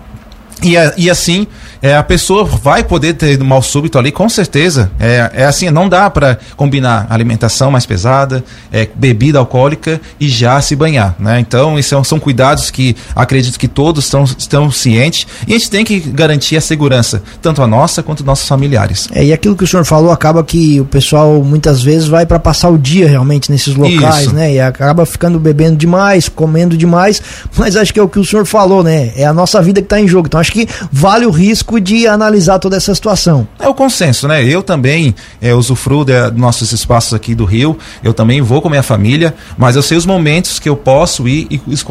e, 0.63 0.75
e 0.97 1.11
assim, 1.11 1.47
é, 1.83 1.97
a 1.97 2.03
pessoa 2.03 2.45
vai 2.45 2.83
poder 2.83 3.15
ter 3.15 3.39
mal 3.39 3.61
súbito 3.63 3.99
ali, 3.99 4.11
com 4.11 4.29
certeza. 4.29 4.91
É, 4.99 5.31
é 5.35 5.45
assim, 5.45 5.71
não 5.71 5.89
dá 5.89 6.09
para 6.09 6.39
combinar 6.57 7.07
alimentação 7.11 7.71
mais 7.71 7.85
pesada, 7.85 8.43
é, 8.73 8.89
bebida 8.95 9.39
alcoólica 9.39 10.01
e 10.19 10.29
já 10.29 10.61
se 10.61 10.75
banhar, 10.75 11.15
né? 11.19 11.39
Então, 11.39 11.79
isso 11.79 11.91
são, 11.91 12.03
são 12.03 12.19
cuidados 12.19 12.71
que 12.71 12.97
acredito 13.15 13.59
que 13.59 13.69
todos 13.69 14.05
estão, 14.05 14.25
estão 14.25 14.71
cientes 14.71 15.27
e 15.47 15.55
a 15.55 15.59
gente 15.59 15.71
tem 15.71 15.85
que 15.85 16.01
garantir 16.01 16.57
a 16.57 16.61
segurança, 16.61 17.23
tanto 17.43 17.63
a 17.63 17.67
nossa 17.67 18.03
quanto 18.03 18.25
nossos 18.25 18.49
familiares. 18.49 19.09
É, 19.13 19.25
e 19.25 19.33
aquilo 19.33 19.55
que 19.55 19.65
o 19.65 19.67
senhor 19.67 19.85
falou 19.85 20.11
acaba 20.11 20.43
que 20.43 20.81
o 20.81 20.85
pessoal 20.85 21.43
muitas 21.45 21.83
vezes 21.83 22.09
vai 22.09 22.25
para 22.25 22.39
passar 22.39 22.71
o 22.71 22.79
dia 22.79 23.09
realmente 23.09 23.51
nesses 23.51 23.75
locais, 23.75 24.23
isso. 24.23 24.35
né? 24.35 24.55
E 24.55 24.61
acaba 24.61 25.05
ficando 25.05 25.39
bebendo 25.39 25.77
demais, 25.77 26.29
comendo 26.29 26.77
demais, 26.77 27.21
mas 27.57 27.77
acho 27.77 27.93
que 27.93 28.01
é 28.01 28.03
o 28.03 28.09
que 28.09 28.19
o 28.19 28.25
senhor 28.25 28.47
falou, 28.47 28.83
né? 28.83 29.13
É 29.17 29.27
a 29.27 29.33
nossa 29.33 29.61
vida 29.61 29.81
que 29.81 29.87
está 29.87 30.01
em 30.01 30.09
jogo. 30.09 30.27
Então, 30.27 30.41
acho 30.47 30.53
que 30.53 30.69
vale 30.93 31.27
o 31.27 31.31
risco 31.31 31.81
de 31.81 32.07
analisar 32.07 32.59
toda 32.59 32.77
essa 32.77 32.95
situação. 32.95 33.47
É 33.59 33.69
o 33.69 33.75
consenso, 33.75 34.29
né? 34.29 34.45
Eu 34.45 34.63
também 34.63 35.15
é, 35.41 35.53
usufruo 35.55 36.05
de, 36.05 36.31
de 36.31 36.39
nossos 36.39 36.73
espaços 36.73 37.13
aqui 37.13 37.35
do 37.35 37.45
Rio, 37.45 37.77
eu 38.03 38.15
também 38.15 38.41
vou 38.41 38.63
com 38.63 38.69
minha 38.69 38.83
família, 38.83 39.35
mas 39.59 39.77
eu 39.77 39.83
sei 39.83 39.99
os 39.99 40.07
momentos 40.07 40.59
que 40.59 40.69
eu 40.69 40.77
posso 40.77 41.27
ir 41.29 41.47
e 41.51 41.61
os, 41.67 41.85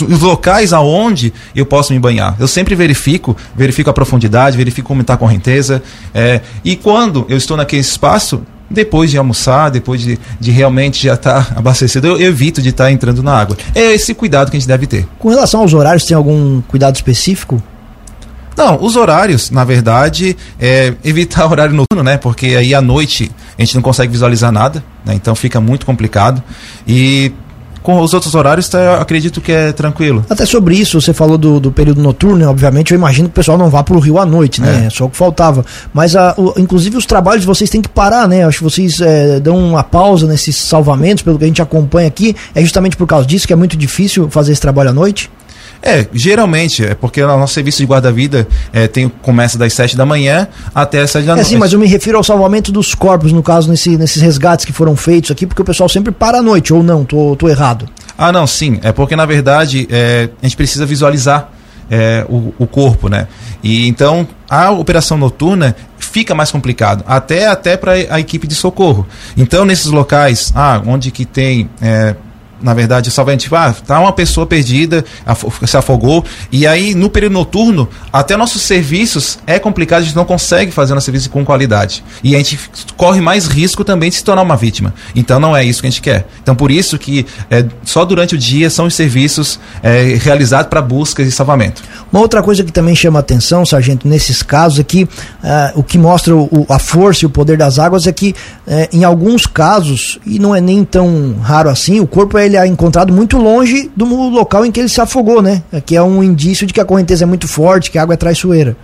os 0.00 0.20
locais 0.20 0.72
aonde 0.72 1.32
eu 1.54 1.66
posso 1.66 1.92
me 1.92 1.98
banhar. 1.98 2.36
Eu 2.38 2.46
sempre 2.46 2.74
verifico, 2.74 3.36
verifico 3.54 3.90
a 3.90 3.92
profundidade, 3.92 4.56
verifico 4.56 4.88
como 4.88 5.00
está 5.00 5.14
a 5.14 5.16
correnteza. 5.16 5.82
É, 6.14 6.40
e 6.64 6.76
quando 6.76 7.26
eu 7.28 7.36
estou 7.36 7.56
naquele 7.56 7.80
espaço, 7.82 8.42
depois 8.70 9.10
de 9.10 9.18
almoçar, 9.18 9.70
depois 9.70 10.00
de, 10.00 10.18
de 10.38 10.50
realmente 10.50 11.04
já 11.04 11.14
estar 11.14 11.44
tá 11.44 11.54
abastecido, 11.58 12.06
eu 12.06 12.20
evito 12.20 12.60
de 12.62 12.70
estar 12.70 12.84
tá 12.84 12.92
entrando 12.92 13.22
na 13.22 13.32
água. 13.32 13.56
É 13.74 13.94
esse 13.94 14.14
cuidado 14.14 14.50
que 14.50 14.56
a 14.56 14.60
gente 14.60 14.68
deve 14.68 14.86
ter. 14.86 15.06
Com 15.18 15.28
relação 15.28 15.60
aos 15.60 15.72
horários, 15.72 16.04
tem 16.04 16.16
algum 16.16 16.60
cuidado 16.62 16.94
específico? 16.94 17.62
Não, 18.56 18.82
os 18.82 18.96
horários, 18.96 19.50
na 19.50 19.64
verdade, 19.64 20.36
é 20.58 20.94
evitar 21.04 21.46
horário 21.50 21.74
noturno, 21.74 22.02
né? 22.02 22.16
Porque 22.16 22.46
aí 22.46 22.74
à 22.74 22.80
noite 22.80 23.30
a 23.58 23.62
gente 23.62 23.74
não 23.74 23.82
consegue 23.82 24.10
visualizar 24.10 24.50
nada, 24.50 24.82
né? 25.04 25.14
Então 25.14 25.34
fica 25.34 25.60
muito 25.60 25.84
complicado. 25.84 26.42
E 26.86 27.32
com 27.86 28.00
os 28.00 28.12
outros 28.12 28.34
horários, 28.34 28.68
tá, 28.68 28.80
eu 28.80 28.94
acredito 28.94 29.40
que 29.40 29.52
é 29.52 29.70
tranquilo. 29.70 30.26
Até 30.28 30.44
sobre 30.44 30.74
isso, 30.74 31.00
você 31.00 31.12
falou 31.12 31.38
do, 31.38 31.60
do 31.60 31.70
período 31.70 32.02
noturno, 32.02 32.38
né? 32.38 32.48
obviamente 32.48 32.90
eu 32.90 32.98
imagino 32.98 33.28
que 33.28 33.32
o 33.32 33.34
pessoal 33.34 33.56
não 33.56 33.70
vá 33.70 33.84
para 33.84 33.96
o 33.96 34.00
Rio 34.00 34.18
à 34.18 34.26
noite, 34.26 34.60
né? 34.60 34.86
É. 34.86 34.90
Só 34.90 35.04
o 35.04 35.08
que 35.08 35.16
faltava. 35.16 35.64
Mas, 35.94 36.16
a, 36.16 36.34
o, 36.36 36.52
inclusive, 36.58 36.96
os 36.96 37.06
trabalhos 37.06 37.44
vocês 37.44 37.70
têm 37.70 37.80
que 37.80 37.88
parar, 37.88 38.26
né? 38.26 38.44
Acho 38.44 38.58
que 38.58 38.64
vocês 38.64 39.00
é, 39.00 39.38
dão 39.38 39.56
uma 39.56 39.84
pausa 39.84 40.26
nesses 40.26 40.56
salvamentos, 40.56 41.22
pelo 41.22 41.38
que 41.38 41.44
a 41.44 41.46
gente 41.46 41.62
acompanha 41.62 42.08
aqui. 42.08 42.34
É 42.56 42.60
justamente 42.60 42.96
por 42.96 43.06
causa 43.06 43.24
disso 43.24 43.46
que 43.46 43.52
é 43.52 43.56
muito 43.56 43.76
difícil 43.76 44.28
fazer 44.28 44.50
esse 44.50 44.60
trabalho 44.60 44.90
à 44.90 44.92
noite? 44.92 45.30
É, 45.82 46.06
geralmente, 46.12 46.84
é 46.84 46.94
porque 46.94 47.22
o 47.22 47.26
nosso 47.26 47.54
serviço 47.54 47.78
de 47.78 47.86
guarda-vida 47.86 48.46
é, 48.72 48.88
tem, 48.88 49.08
começa 49.08 49.58
das 49.58 49.72
7 49.72 49.96
da 49.96 50.06
manhã 50.06 50.48
até 50.74 51.00
as 51.00 51.10
7 51.10 51.24
da 51.24 51.34
noite. 51.34 51.46
É 51.46 51.48
sim, 51.50 51.56
mas 51.56 51.72
eu 51.72 51.78
me 51.78 51.86
refiro 51.86 52.16
ao 52.16 52.24
salvamento 52.24 52.72
dos 52.72 52.94
corpos, 52.94 53.32
no 53.32 53.42
caso, 53.42 53.70
nesse, 53.70 53.96
nesses 53.96 54.20
resgates 54.20 54.64
que 54.64 54.72
foram 54.72 54.96
feitos 54.96 55.30
aqui, 55.30 55.46
porque 55.46 55.62
o 55.62 55.64
pessoal 55.64 55.88
sempre 55.88 56.12
para 56.12 56.38
à 56.38 56.42
noite, 56.42 56.72
ou 56.72 56.82
não, 56.82 57.04
tô, 57.04 57.36
tô 57.36 57.48
errado. 57.48 57.88
Ah, 58.18 58.32
não, 58.32 58.46
sim. 58.46 58.78
É 58.82 58.92
porque, 58.92 59.14
na 59.14 59.26
verdade, 59.26 59.86
é, 59.90 60.30
a 60.42 60.46
gente 60.46 60.56
precisa 60.56 60.86
visualizar 60.86 61.50
é, 61.90 62.24
o, 62.28 62.52
o, 62.58 62.66
corpo, 62.66 63.08
né? 63.08 63.28
E 63.62 63.86
então 63.86 64.26
a 64.48 64.70
operação 64.70 65.16
noturna 65.16 65.76
fica 65.98 66.34
mais 66.34 66.50
complicado, 66.50 67.04
até 67.06 67.46
até 67.46 67.76
para 67.76 67.92
a 67.92 68.20
equipe 68.20 68.46
de 68.46 68.54
socorro. 68.54 69.06
Então 69.36 69.64
nesses 69.64 69.86
locais, 69.86 70.52
ah, 70.54 70.82
onde 70.86 71.10
que 71.10 71.24
tem 71.24 71.70
é, 71.80 72.16
na 72.66 72.74
verdade, 72.74 73.12
salvamento, 73.12 73.44
tipo, 73.44 73.54
ah, 73.54 73.72
tá 73.72 74.00
uma 74.00 74.12
pessoa 74.12 74.44
perdida, 74.44 75.04
se 75.64 75.76
afogou, 75.76 76.24
e 76.50 76.66
aí 76.66 76.96
no 76.96 77.08
período 77.08 77.34
noturno, 77.34 77.88
até 78.12 78.36
nossos 78.36 78.60
serviços 78.62 79.38
é 79.46 79.56
complicado, 79.56 80.00
a 80.00 80.02
gente 80.02 80.16
não 80.16 80.24
consegue 80.24 80.72
fazer 80.72 80.92
nosso 80.92 81.04
serviço 81.04 81.30
com 81.30 81.44
qualidade. 81.44 82.02
E 82.24 82.34
a 82.34 82.38
gente 82.38 82.58
corre 82.96 83.20
mais 83.20 83.46
risco 83.46 83.84
também 83.84 84.10
de 84.10 84.16
se 84.16 84.24
tornar 84.24 84.42
uma 84.42 84.56
vítima. 84.56 84.92
Então 85.14 85.38
não 85.38 85.56
é 85.56 85.64
isso 85.64 85.80
que 85.80 85.86
a 85.86 85.90
gente 85.90 86.02
quer. 86.02 86.26
Então 86.42 86.56
por 86.56 86.72
isso 86.72 86.98
que 86.98 87.24
é, 87.48 87.64
só 87.84 88.04
durante 88.04 88.34
o 88.34 88.38
dia 88.38 88.68
são 88.68 88.86
os 88.86 88.94
serviços 88.96 89.60
é, 89.80 90.18
realizados 90.20 90.68
para 90.68 90.82
busca 90.82 91.22
e 91.22 91.30
salvamento. 91.30 91.84
Uma 92.12 92.20
outra 92.20 92.42
coisa 92.42 92.64
que 92.64 92.72
também 92.72 92.96
chama 92.96 93.20
atenção, 93.20 93.64
sargento, 93.64 94.08
nesses 94.08 94.42
casos 94.42 94.80
é 94.80 94.82
que 94.82 95.04
uh, 95.04 95.08
o 95.76 95.84
que 95.84 95.98
mostra 95.98 96.34
o, 96.34 96.66
a 96.68 96.80
força 96.80 97.24
e 97.24 97.26
o 97.26 97.30
poder 97.30 97.56
das 97.56 97.78
águas 97.78 98.08
é 98.08 98.12
que 98.12 98.34
uh, 98.66 98.88
em 98.92 99.04
alguns 99.04 99.46
casos, 99.46 100.18
e 100.26 100.40
não 100.40 100.54
é 100.54 100.60
nem 100.60 100.84
tão 100.84 101.36
raro 101.40 101.68
assim, 101.68 102.00
o 102.00 102.06
corpo 102.06 102.36
é 102.38 102.46
ele 102.46 102.55
é 102.56 102.66
encontrado 102.66 103.12
muito 103.12 103.36
longe 103.36 103.90
do 103.96 104.04
local 104.30 104.64
em 104.64 104.72
que 104.72 104.80
ele 104.80 104.88
se 104.88 105.00
afogou, 105.00 105.42
né? 105.42 105.62
Que 105.84 105.96
é 105.96 106.02
um 106.02 106.22
indício 106.22 106.66
de 106.66 106.72
que 106.72 106.80
a 106.80 106.84
correnteza 106.84 107.24
é 107.24 107.26
muito 107.26 107.46
forte, 107.46 107.90
que 107.90 107.98
a 107.98 108.02
água 108.02 108.14
é 108.14 108.16
traiçoeira. 108.16 108.76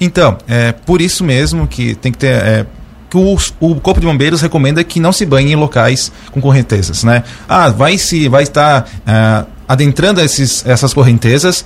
Então, 0.00 0.36
é 0.48 0.72
por 0.72 1.00
isso 1.00 1.24
mesmo 1.24 1.66
que 1.66 1.94
tem 1.94 2.10
que 2.12 2.18
ter. 2.18 2.32
É, 2.32 2.66
que 3.08 3.16
o, 3.16 3.36
o 3.60 3.74
Corpo 3.80 4.00
de 4.00 4.06
Bombeiros 4.06 4.40
recomenda 4.40 4.82
que 4.82 4.98
não 4.98 5.12
se 5.12 5.26
banhe 5.26 5.52
em 5.52 5.56
locais 5.56 6.10
com 6.30 6.40
correntezas, 6.40 7.04
né? 7.04 7.22
Ah, 7.48 7.68
vai 7.68 7.98
se 7.98 8.26
vai 8.26 8.42
estar 8.42 8.88
é, 9.06 9.44
adentrando 9.68 10.20
esses, 10.20 10.64
essas 10.66 10.94
correntezas, 10.94 11.64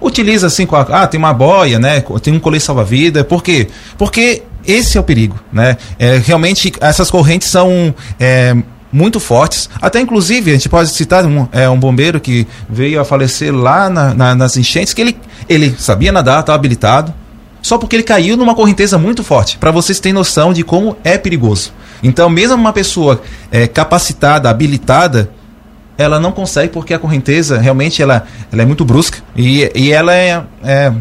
utiliza 0.00 0.46
assim, 0.46 0.66
ah, 0.70 1.06
tem 1.06 1.18
uma 1.18 1.32
boia, 1.32 1.78
né? 1.78 2.02
Tem 2.22 2.32
um 2.32 2.38
colete 2.38 2.64
salva-vida. 2.64 3.24
Por 3.24 3.42
quê? 3.42 3.68
Porque 3.98 4.42
esse 4.66 4.96
é 4.96 5.00
o 5.00 5.04
perigo, 5.04 5.38
né? 5.52 5.76
É, 5.98 6.16
realmente 6.18 6.72
essas 6.80 7.10
correntes 7.10 7.48
são 7.48 7.94
é, 8.18 8.56
muito 8.94 9.18
fortes. 9.18 9.68
Até 9.82 10.00
inclusive, 10.00 10.52
a 10.52 10.54
gente 10.54 10.68
pode 10.68 10.90
citar 10.90 11.26
um, 11.26 11.48
é, 11.50 11.68
um 11.68 11.78
bombeiro 11.78 12.20
que 12.20 12.46
veio 12.70 13.00
a 13.00 13.04
falecer 13.04 13.52
lá 13.52 13.90
na, 13.90 14.14
na, 14.14 14.34
nas 14.36 14.56
enchentes, 14.56 14.94
que 14.94 15.02
ele, 15.02 15.16
ele 15.48 15.74
sabia 15.76 16.12
nadar, 16.12 16.40
estava 16.40 16.54
habilitado, 16.54 17.12
só 17.60 17.76
porque 17.76 17.96
ele 17.96 18.04
caiu 18.04 18.36
numa 18.36 18.54
correnteza 18.54 18.96
muito 18.96 19.24
forte, 19.24 19.58
para 19.58 19.72
vocês 19.72 19.98
terem 19.98 20.14
noção 20.14 20.52
de 20.52 20.62
como 20.62 20.96
é 21.02 21.18
perigoso. 21.18 21.72
Então, 22.04 22.30
mesmo 22.30 22.54
uma 22.54 22.72
pessoa 22.72 23.20
é, 23.50 23.66
capacitada, 23.66 24.48
habilitada, 24.48 25.28
ela 25.98 26.20
não 26.20 26.30
consegue 26.30 26.72
porque 26.72 26.94
a 26.94 26.98
correnteza 26.98 27.58
realmente 27.58 28.00
ela, 28.00 28.26
ela 28.52 28.62
é 28.62 28.64
muito 28.64 28.84
brusca 28.84 29.18
e, 29.34 29.70
e 29.74 29.92
ela 29.92 30.14
é, 30.14 30.42
é 30.62 30.92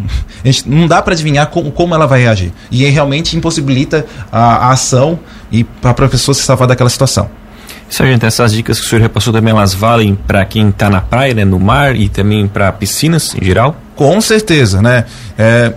não 0.65 0.87
dá 0.87 1.01
para 1.01 1.13
adivinhar 1.13 1.47
como, 1.47 1.71
como 1.71 1.95
ela 1.95 2.05
vai 2.05 2.21
reagir 2.21 2.51
e 2.69 2.85
realmente 2.85 3.35
impossibilita 3.35 4.05
a, 4.31 4.67
a 4.67 4.71
ação 4.71 5.19
e 5.51 5.63
para 5.63 5.91
a 5.91 6.09
pessoa 6.09 6.35
se 6.35 6.43
salvar 6.43 6.67
daquela 6.67 6.89
situação. 6.91 7.42
Sargento, 7.93 8.25
essas 8.25 8.53
dicas 8.53 8.79
que 8.79 8.85
o 8.85 8.89
senhor 8.89 9.01
repassou 9.01 9.31
também 9.31 9.51
elas 9.51 9.73
valem 9.73 10.15
para 10.15 10.43
quem 10.45 10.69
está 10.69 10.89
na 10.89 10.99
praia, 10.99 11.33
né, 11.33 11.45
no 11.45 11.59
mar 11.59 11.95
e 11.95 12.09
também 12.09 12.47
para 12.47 12.71
piscinas 12.71 13.35
em 13.35 13.45
geral? 13.45 13.77
Com 13.95 14.19
certeza, 14.19 14.81
né? 14.81 15.05
É, 15.37 15.73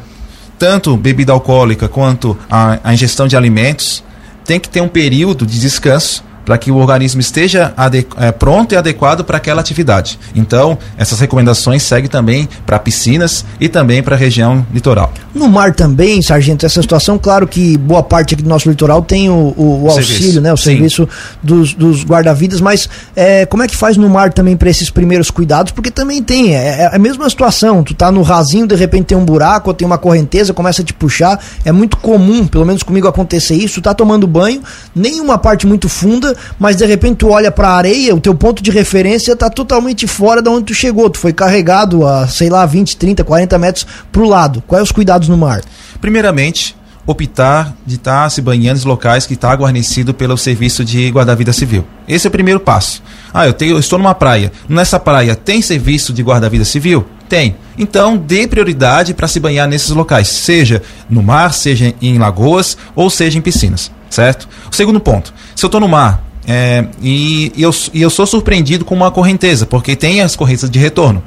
tanto 0.59 0.97
bebida 0.97 1.33
alcoólica 1.33 1.89
quanto 1.89 2.37
a, 2.51 2.79
a 2.83 2.95
ingestão 2.95 3.27
de 3.27 3.37
alimentos 3.37 4.03
tem 4.45 4.59
que 4.59 4.69
ter 4.69 4.81
um 4.81 4.89
período 4.89 5.45
de 5.45 5.61
descanso 5.61 6.25
para 6.47 6.57
que 6.57 6.71
o 6.71 6.77
organismo 6.77 7.21
esteja 7.21 7.75
é, 8.19 8.31
pronto 8.31 8.73
e 8.73 8.77
adequado 8.77 9.25
para 9.25 9.37
aquela 9.37 9.61
atividade. 9.61 10.17
Então, 10.35 10.79
essas 10.97 11.19
recomendações 11.19 11.83
seguem 11.83 12.09
também 12.09 12.49
para 12.65 12.79
piscinas 12.79 13.45
e 13.61 13.69
também 13.69 14.01
para 14.01 14.15
a 14.15 14.19
região 14.19 14.65
litoral. 14.73 15.13
No 15.35 15.49
mar 15.49 15.75
também, 15.75 16.23
sargento, 16.23 16.65
essa 16.65 16.81
situação, 16.81 17.19
claro 17.19 17.49
que 17.49 17.77
boa 17.77 18.03
parte 18.03 18.35
aqui 18.35 18.45
do 18.45 18.49
nosso 18.49 18.71
litoral 18.71 19.03
tem 19.03 19.29
o, 19.29 19.53
o, 19.57 19.83
o 19.83 19.91
auxílio, 19.91 20.07
serviço. 20.07 20.41
né, 20.41 20.53
o 20.53 20.57
Sim. 20.57 20.63
serviço 20.63 21.09
dos, 21.43 21.75
dos 21.75 22.05
guarda-vidas, 22.05 22.61
mas 22.61 22.89
é, 23.17 23.45
como 23.45 23.65
é 23.65 23.67
que 23.67 23.77
faz 23.77 23.97
no 23.97 24.09
mar 24.09 24.33
também 24.33 24.57
para 24.57 24.71
esses 24.71 24.89
primeiros 24.89 25.31
cuidados? 25.33 25.73
Porque 25.73 25.91
também 25.91 26.23
tem, 26.23 26.55
é, 26.55 26.83
é, 26.83 26.91
a 26.95 26.99
mesma 26.99 27.29
situação, 27.29 27.83
tu 27.83 27.93
tá 27.93 28.13
no 28.13 28.23
rasinho, 28.23 28.69
de 28.69 28.77
repente 28.77 29.07
tem 29.07 29.19
um 29.19 29.25
buraco, 29.25 29.71
ou 29.71 29.75
tem 29.75 29.85
uma 29.85 29.99
correnteza, 29.99 30.55
começa 30.55 30.81
a 30.81 30.85
te 30.85 30.95
puxar, 30.95 31.43
é 31.65 31.73
muito 31.73 31.97
comum, 31.97 32.47
pelo 32.47 32.65
menos 32.65 32.85
comigo 32.85 33.09
acontecer 33.09 33.57
isso, 33.57 33.81
tu 33.81 33.83
tá 33.83 33.93
tomando 33.93 34.29
banho, 34.29 34.63
nenhuma 34.95 35.37
parte 35.39 35.67
muito 35.67 35.89
funda, 35.89 36.36
mas 36.59 36.77
de 36.77 36.87
repente 36.87 37.17
tu 37.17 37.29
olha 37.29 37.51
para 37.51 37.69
a 37.69 37.77
areia, 37.77 38.15
o 38.15 38.21
teu 38.21 38.35
ponto 38.35 38.63
de 38.63 38.71
referência 38.71 39.33
está 39.33 39.49
totalmente 39.51 40.07
fora 40.07 40.43
de 40.43 40.49
onde 40.49 40.67
tu 40.67 40.75
chegou. 40.75 41.09
Tu 41.11 41.19
foi 41.19 41.33
carregado 41.33 42.07
a, 42.07 42.27
sei 42.27 42.49
lá, 42.49 42.65
20, 42.65 42.97
30, 42.97 43.25
40 43.25 43.59
metros 43.59 43.87
para 44.11 44.23
o 44.23 44.29
lado. 44.29 44.63
Quais 44.67 44.85
os 44.85 44.93
cuidados 44.93 45.29
no 45.29 45.37
mar? 45.37 45.63
Primeiramente, 46.01 46.77
optar 47.07 47.75
de 47.87 47.95
estar 47.95 48.25
tá 48.25 48.31
se 48.31 48.43
banhando 48.43 48.81
em 48.81 48.85
locais 48.85 49.27
que 49.27 49.35
está 49.35 49.53
guarnecido 49.55 50.13
pelo 50.13 50.37
serviço 50.37 50.85
de 50.85 51.09
guarda-vida 51.11 51.53
civil. 51.53 51.87
Esse 52.09 52.27
é 52.27 52.29
o 52.29 52.33
primeiro 52.33 52.61
passo. 52.61 53.03
Ah, 53.33 53.47
eu, 53.47 53.53
tenho, 53.53 53.73
eu 53.73 53.79
estou 53.79 53.99
numa 53.99 54.15
praia. 54.15 54.53
Nessa 54.69 54.99
praia 54.99 55.37
tem 55.37 55.63
serviço 55.63 56.13
de 56.13 56.23
guarda-vida 56.23 56.65
civil? 56.65 57.07
Tem. 57.29 57.57
Então, 57.79 58.17
dê 58.17 58.47
prioridade 58.47 59.13
para 59.13 59.29
se 59.29 59.41
banhar 59.41 59.69
nesses 59.69 59.91
locais, 59.91 60.29
seja 60.29 60.83
no 61.11 61.23
mar, 61.23 61.53
seja 61.53 61.95
em 62.01 62.19
lagoas 62.19 62.77
ou 62.95 63.11
seja 63.11 63.39
em 63.39 63.43
piscinas, 63.43 63.91
certo? 64.09 64.49
O 64.71 64.75
segundo 64.75 65.01
ponto: 65.01 65.35
se 65.55 65.65
eu 65.65 65.69
estou 65.69 65.81
no 65.81 65.89
mar 65.89 66.25
é, 66.47 66.87
e, 67.03 67.53
eu, 67.59 67.71
e 67.93 68.01
eu 68.01 68.09
sou 68.09 68.25
surpreendido 68.25 68.85
com 68.85 68.95
uma 68.95 69.11
correnteza, 69.11 69.67
porque 69.67 69.97
tem 69.97 70.21
as 70.21 70.37
correntes 70.37 70.71
de 70.71 70.79
retorno. 70.79 71.23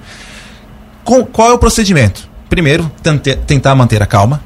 Com, 1.03 1.25
qual 1.25 1.51
é 1.51 1.53
o 1.53 1.57
procedimento? 1.57 2.29
Primeiro, 2.49 2.89
tentar 3.45 3.75
manter 3.75 4.01
a 4.01 4.05
calma, 4.05 4.41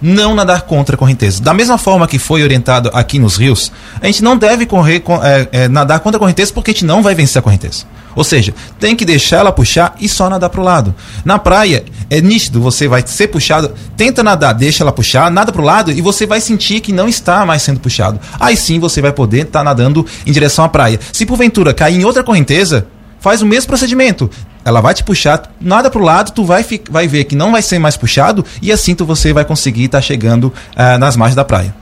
não 0.00 0.34
nadar 0.34 0.62
contra 0.62 0.94
a 0.94 0.98
correnteza. 0.98 1.42
Da 1.42 1.54
mesma 1.54 1.78
forma 1.78 2.06
que 2.06 2.18
foi 2.18 2.42
orientado 2.42 2.90
aqui 2.92 3.18
nos 3.18 3.36
rios, 3.36 3.72
a 4.00 4.06
gente 4.06 4.22
não 4.22 4.36
deve 4.36 4.66
correr, 4.66 5.02
é, 5.22 5.48
é, 5.64 5.68
nadar 5.68 6.00
contra 6.00 6.18
a 6.18 6.20
correnteza 6.20 6.52
porque 6.52 6.70
a 6.70 6.74
gente 6.74 6.84
não 6.84 7.02
vai 7.02 7.14
vencer 7.14 7.40
a 7.40 7.42
correnteza. 7.42 7.84
Ou 8.14 8.24
seja, 8.24 8.52
tem 8.80 8.96
que 8.96 9.04
deixar 9.04 9.38
ela 9.38 9.52
puxar 9.52 9.94
e 10.00 10.08
só 10.08 10.28
nadar 10.28 10.50
para 10.50 10.60
o 10.60 10.64
lado. 10.64 10.94
Na 11.24 11.38
praia, 11.38 11.84
é 12.10 12.20
nítido, 12.20 12.60
você 12.60 12.88
vai 12.88 13.04
ser 13.06 13.28
puxado, 13.28 13.72
tenta 13.96 14.24
nadar, 14.24 14.54
deixa 14.54 14.82
ela 14.82 14.90
puxar, 14.90 15.30
nada 15.30 15.52
para 15.52 15.62
o 15.62 15.64
lado 15.64 15.92
e 15.92 16.00
você 16.00 16.26
vai 16.26 16.40
sentir 16.40 16.80
que 16.80 16.92
não 16.92 17.08
está 17.08 17.46
mais 17.46 17.62
sendo 17.62 17.78
puxado. 17.78 18.18
Aí 18.40 18.56
sim 18.56 18.80
você 18.80 19.00
vai 19.00 19.12
poder 19.12 19.46
estar 19.46 19.60
tá 19.60 19.64
nadando 19.64 20.04
em 20.26 20.32
direção 20.32 20.64
à 20.64 20.68
praia. 20.68 20.98
Se 21.12 21.24
porventura 21.24 21.72
cair 21.72 22.00
em 22.00 22.04
outra 22.04 22.24
correnteza, 22.24 22.88
faz 23.20 23.42
o 23.42 23.46
mesmo 23.46 23.68
procedimento. 23.68 24.30
Ela 24.68 24.82
vai 24.82 24.92
te 24.92 25.02
puxar, 25.02 25.50
nada 25.58 25.90
para 25.90 25.98
o 25.98 26.04
lado, 26.04 26.30
tu 26.32 26.44
vai, 26.44 26.62
vai 26.90 27.08
ver 27.08 27.24
que 27.24 27.34
não 27.34 27.52
vai 27.52 27.62
ser 27.62 27.78
mais 27.78 27.96
puxado 27.96 28.44
e 28.60 28.70
assim 28.70 28.94
tu 28.94 29.06
você 29.06 29.32
vai 29.32 29.42
conseguir 29.42 29.84
estar 29.84 29.98
tá 29.98 30.02
chegando 30.02 30.52
uh, 30.76 30.98
nas 30.98 31.16
margens 31.16 31.34
da 31.34 31.42
praia. 31.42 31.74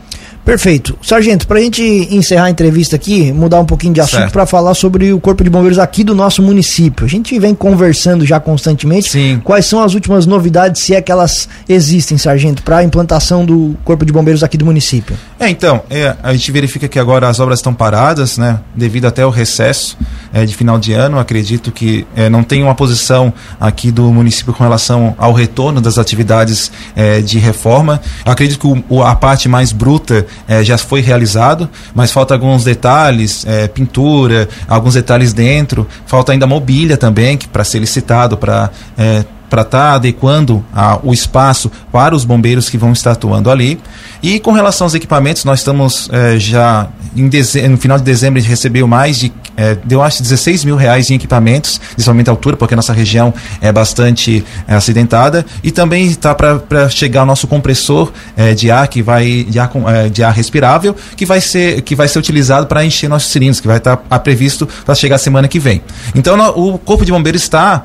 Perfeito. 0.47 0.97
Sargento, 1.03 1.45
para 1.45 1.59
a 1.59 1.61
gente 1.61 1.83
encerrar 2.09 2.45
a 2.45 2.51
entrevista 2.51 2.95
aqui, 2.95 3.33
mudar 3.33 3.59
um 3.59 3.65
pouquinho 3.65 3.93
de 3.93 4.01
assunto 4.01 4.31
para 4.31 4.47
falar 4.47 4.75
sobre 4.75 5.13
o 5.13 5.19
Corpo 5.19 5.43
de 5.43 5.51
Bombeiros 5.51 5.77
aqui 5.77 6.05
do 6.05 6.15
nosso 6.15 6.41
município. 6.41 7.05
A 7.05 7.09
gente 7.09 7.37
vem 7.41 7.53
conversando 7.53 8.25
já 8.25 8.39
constantemente. 8.39 9.11
Sim. 9.11 9.41
Quais 9.43 9.67
são 9.67 9.83
as 9.83 9.95
últimas 9.95 10.25
novidades, 10.25 10.83
se 10.83 10.95
é 10.95 11.03
que 11.03 11.11
elas 11.11 11.49
existem, 11.69 12.17
Sargento, 12.17 12.63
para 12.63 12.77
a 12.77 12.85
implantação 12.85 13.45
do 13.45 13.77
Corpo 13.85 14.07
de 14.07 14.13
Bombeiros 14.13 14.45
aqui 14.45 14.57
do 14.57 14.65
município? 14.65 15.17
É, 15.41 15.49
então, 15.49 15.83
é, 15.91 16.15
a 16.23 16.33
gente 16.33 16.53
verifica 16.53 16.87
que 16.87 17.01
agora 17.01 17.29
as 17.29 17.41
obras 17.41 17.59
estão 17.59 17.75
paradas, 17.75 18.39
né, 18.39 18.61
devido 18.73 19.07
até 19.07 19.27
o 19.27 19.31
recesso 19.31 19.99
é, 20.33 20.47
de 20.47 20.55
final 20.55 20.79
de 20.79 20.93
ano. 20.93 21.19
Acredito 21.19 21.73
que 21.73 22.07
é, 22.15 22.31
não 22.31 22.45
tem 22.45 22.63
uma 22.63 22.75
posição 22.77 23.35
aqui 23.59 23.91
do 23.91 24.13
município 24.13 24.55
com 24.55 24.63
relação 24.63 25.13
ao 25.19 25.33
retorno 25.33 25.81
das 25.81 25.99
atividades 25.99 26.71
é, 26.95 27.21
de 27.21 27.41
reforma. 27.41 28.01
Acredito 28.25 28.61
que 28.61 28.85
o, 28.89 29.03
a 29.03 29.17
parte 29.17 29.49
mais 29.49 29.73
bruta 29.73 30.25
é, 30.49 30.63
já 30.63 30.79
foi 30.79 31.01
realizado, 31.01 31.69
mas 31.95 32.13
falta 32.13 32.35
alguns 32.35 32.65
detalhes, 32.65 33.45
é, 33.47 33.69
pintura, 33.69 34.49
alguns 34.69 34.95
detalhes 34.95 35.33
dentro, 35.33 35.87
falta 36.07 36.33
ainda 36.33 36.47
mobília 36.47 36.97
também, 36.97 37.37
que 37.37 37.49
para 37.49 37.65
ser 37.65 37.79
licitado, 37.79 38.37
para 38.37 38.71
é, 38.97 39.25
para 39.49 39.63
estar 39.63 39.91
tá 39.91 39.95
adequando 39.95 40.65
a, 40.75 40.99
o 41.03 41.13
espaço 41.13 41.71
para 41.93 42.15
os 42.15 42.25
bombeiros 42.25 42.69
que 42.69 42.77
vão 42.77 42.93
estar 42.93 43.13
atuando 43.13 43.51
ali. 43.51 43.81
E 44.27 44.41
com 44.41 44.51
relação 44.51 44.87
aos 44.87 44.95
equipamentos, 44.95 45.45
nós 45.45 45.61
estamos 45.61 46.11
é, 46.13 46.37
já 46.37 46.89
em 47.15 47.31
no 47.69 47.79
final 47.79 47.97
de 47.97 48.03
dezembro 48.03 48.39
a 48.39 48.43
gente 48.43 48.51
recebeu 48.51 48.87
mais 48.89 49.21
de 49.21 49.33
é, 49.57 49.75
deu 49.85 50.03
acho 50.03 50.23
16 50.23 50.65
mil 50.65 50.77
reais 50.77 51.11
em 51.11 51.15
equipamentos 51.15 51.81
de 51.97 52.03
isolamento 52.03 52.31
altura, 52.31 52.57
porque 52.57 52.75
a 52.75 52.77
nossa 52.77 52.93
região 52.93 53.33
é 53.61 53.73
bastante 53.73 54.45
é, 54.69 54.75
acidentada. 54.75 55.47
E 55.63 55.71
também 55.71 56.07
está 56.07 56.35
para 56.35 56.89
chegar 56.91 57.23
o 57.23 57.27
nosso 57.27 57.47
compressor 57.47 58.13
é, 58.37 58.53
de 58.53 58.71
ar 58.71 58.87
que 58.89 59.03
vai 59.03 59.45
de 59.49 59.59
ar, 59.59 59.71
de 60.13 60.23
ar 60.23 60.33
respirável, 60.33 60.95
que 61.17 61.25
vai 61.25 61.41
ser 61.41 61.81
que 61.83 61.95
vai 61.95 62.07
ser 62.07 62.19
utilizado 62.19 62.67
para 62.67 62.85
encher 62.85 63.09
nossos 63.09 63.31
cilindros, 63.31 63.61
que 63.61 63.67
vai 63.67 63.79
estar 63.79 63.97
tá, 63.97 64.19
previsto 64.19 64.69
para 64.85 64.95
chegar 64.95 65.17
semana 65.19 65.49
que 65.49 65.59
vem. 65.59 65.81
Então 66.15 66.37
no, 66.37 66.75
o 66.75 66.79
corpo 66.79 67.05
de 67.05 67.13
bombeiros 67.13 67.43
está 67.43 67.85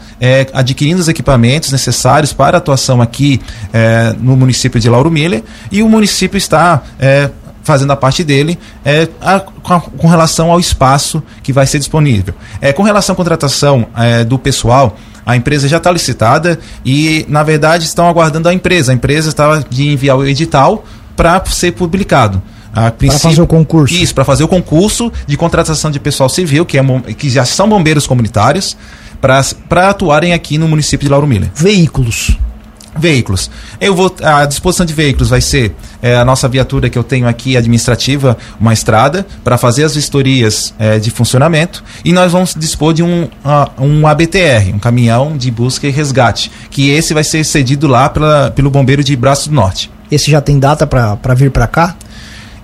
adquirindo 0.53 0.99
os 0.99 1.07
equipamentos 1.07 1.71
necessários 1.71 2.33
para 2.33 2.57
a 2.57 2.59
atuação 2.59 3.01
aqui 3.01 3.39
no 4.19 4.35
município 4.35 4.79
de 4.79 4.89
Lauro 4.89 5.09
Miller 5.09 5.43
e 5.71 5.81
o 5.81 5.89
município 5.89 6.30
está 6.37 6.81
fazendo 7.63 7.91
a 7.91 7.95
parte 7.95 8.23
dele 8.23 8.57
é, 8.83 9.07
a, 9.21 9.39
com, 9.39 9.73
a, 9.73 9.79
com, 9.79 10.07
relação 10.07 10.51
ao 10.51 10.59
espaço 10.59 11.21
que 11.43 11.53
vai 11.53 11.65
ser 11.65 11.79
disponível. 11.79 12.33
É, 12.59 12.73
com 12.73 12.83
relação 12.83 13.13
à 13.13 13.15
contratação 13.15 13.87
é, 13.95 14.23
do 14.23 14.37
pessoal, 14.39 14.97
a 15.25 15.35
empresa 15.35 15.67
já 15.67 15.77
está 15.77 15.91
licitada 15.91 16.59
e, 16.83 17.25
na 17.29 17.43
verdade, 17.43 17.85
estão 17.85 18.07
aguardando 18.07 18.49
a 18.49 18.53
empresa. 18.53 18.91
A 18.91 18.95
empresa 18.95 19.29
estava 19.29 19.63
de 19.69 19.89
enviar 19.89 20.17
o 20.17 20.25
edital 20.25 20.83
para 21.15 21.43
ser 21.45 21.73
publicado. 21.73 22.41
Para 22.73 22.93
fazer 23.19 23.41
o 23.41 23.47
concurso. 23.47 23.93
Isso, 23.93 24.15
para 24.15 24.23
fazer 24.23 24.43
o 24.43 24.47
concurso 24.47 25.11
de 25.27 25.35
contratação 25.35 25.91
de 25.91 25.99
pessoal 25.99 26.29
civil, 26.29 26.65
que, 26.65 26.77
é, 26.77 26.83
que 27.17 27.29
já 27.29 27.43
são 27.43 27.67
bombeiros 27.67 28.07
comunitários, 28.07 28.77
para 29.19 29.89
atuarem 29.89 30.33
aqui 30.33 30.57
no 30.57 30.67
município 30.67 31.05
de 31.05 31.11
Lauro 31.11 31.27
Miller. 31.27 31.51
Veículos. 31.53 32.37
Veículos. 32.97 33.49
Eu 33.79 33.95
vou 33.95 34.13
a 34.21 34.45
disposição 34.45 34.85
de 34.85 34.93
veículos 34.93 35.29
vai 35.29 35.39
ser 35.39 35.73
é, 36.01 36.17
a 36.17 36.25
nossa 36.25 36.47
viatura 36.49 36.89
que 36.89 36.97
eu 36.97 37.03
tenho 37.03 37.27
aqui 37.27 37.55
administrativa, 37.55 38.37
uma 38.59 38.73
estrada 38.73 39.25
para 39.43 39.57
fazer 39.57 39.85
as 39.85 39.95
vistorias 39.95 40.73
é, 40.77 40.99
de 40.99 41.09
funcionamento 41.09 41.83
e 42.03 42.11
nós 42.11 42.31
vamos 42.31 42.53
dispor 42.53 42.93
de 42.93 43.01
um, 43.01 43.23
uh, 43.23 43.71
um 43.79 44.05
ABTR, 44.05 44.73
um 44.73 44.79
caminhão 44.79 45.37
de 45.37 45.49
busca 45.49 45.87
e 45.87 45.91
resgate, 45.91 46.51
que 46.69 46.89
esse 46.89 47.13
vai 47.13 47.23
ser 47.23 47.45
cedido 47.45 47.87
lá 47.87 48.09
pela, 48.09 48.51
pelo 48.51 48.69
bombeiro 48.69 49.03
de 49.03 49.15
Braço 49.15 49.49
do 49.49 49.55
Norte. 49.55 49.89
Esse 50.11 50.29
já 50.29 50.41
tem 50.41 50.59
data 50.59 50.85
para 50.85 51.33
vir 51.33 51.51
para 51.51 51.67
cá? 51.67 51.95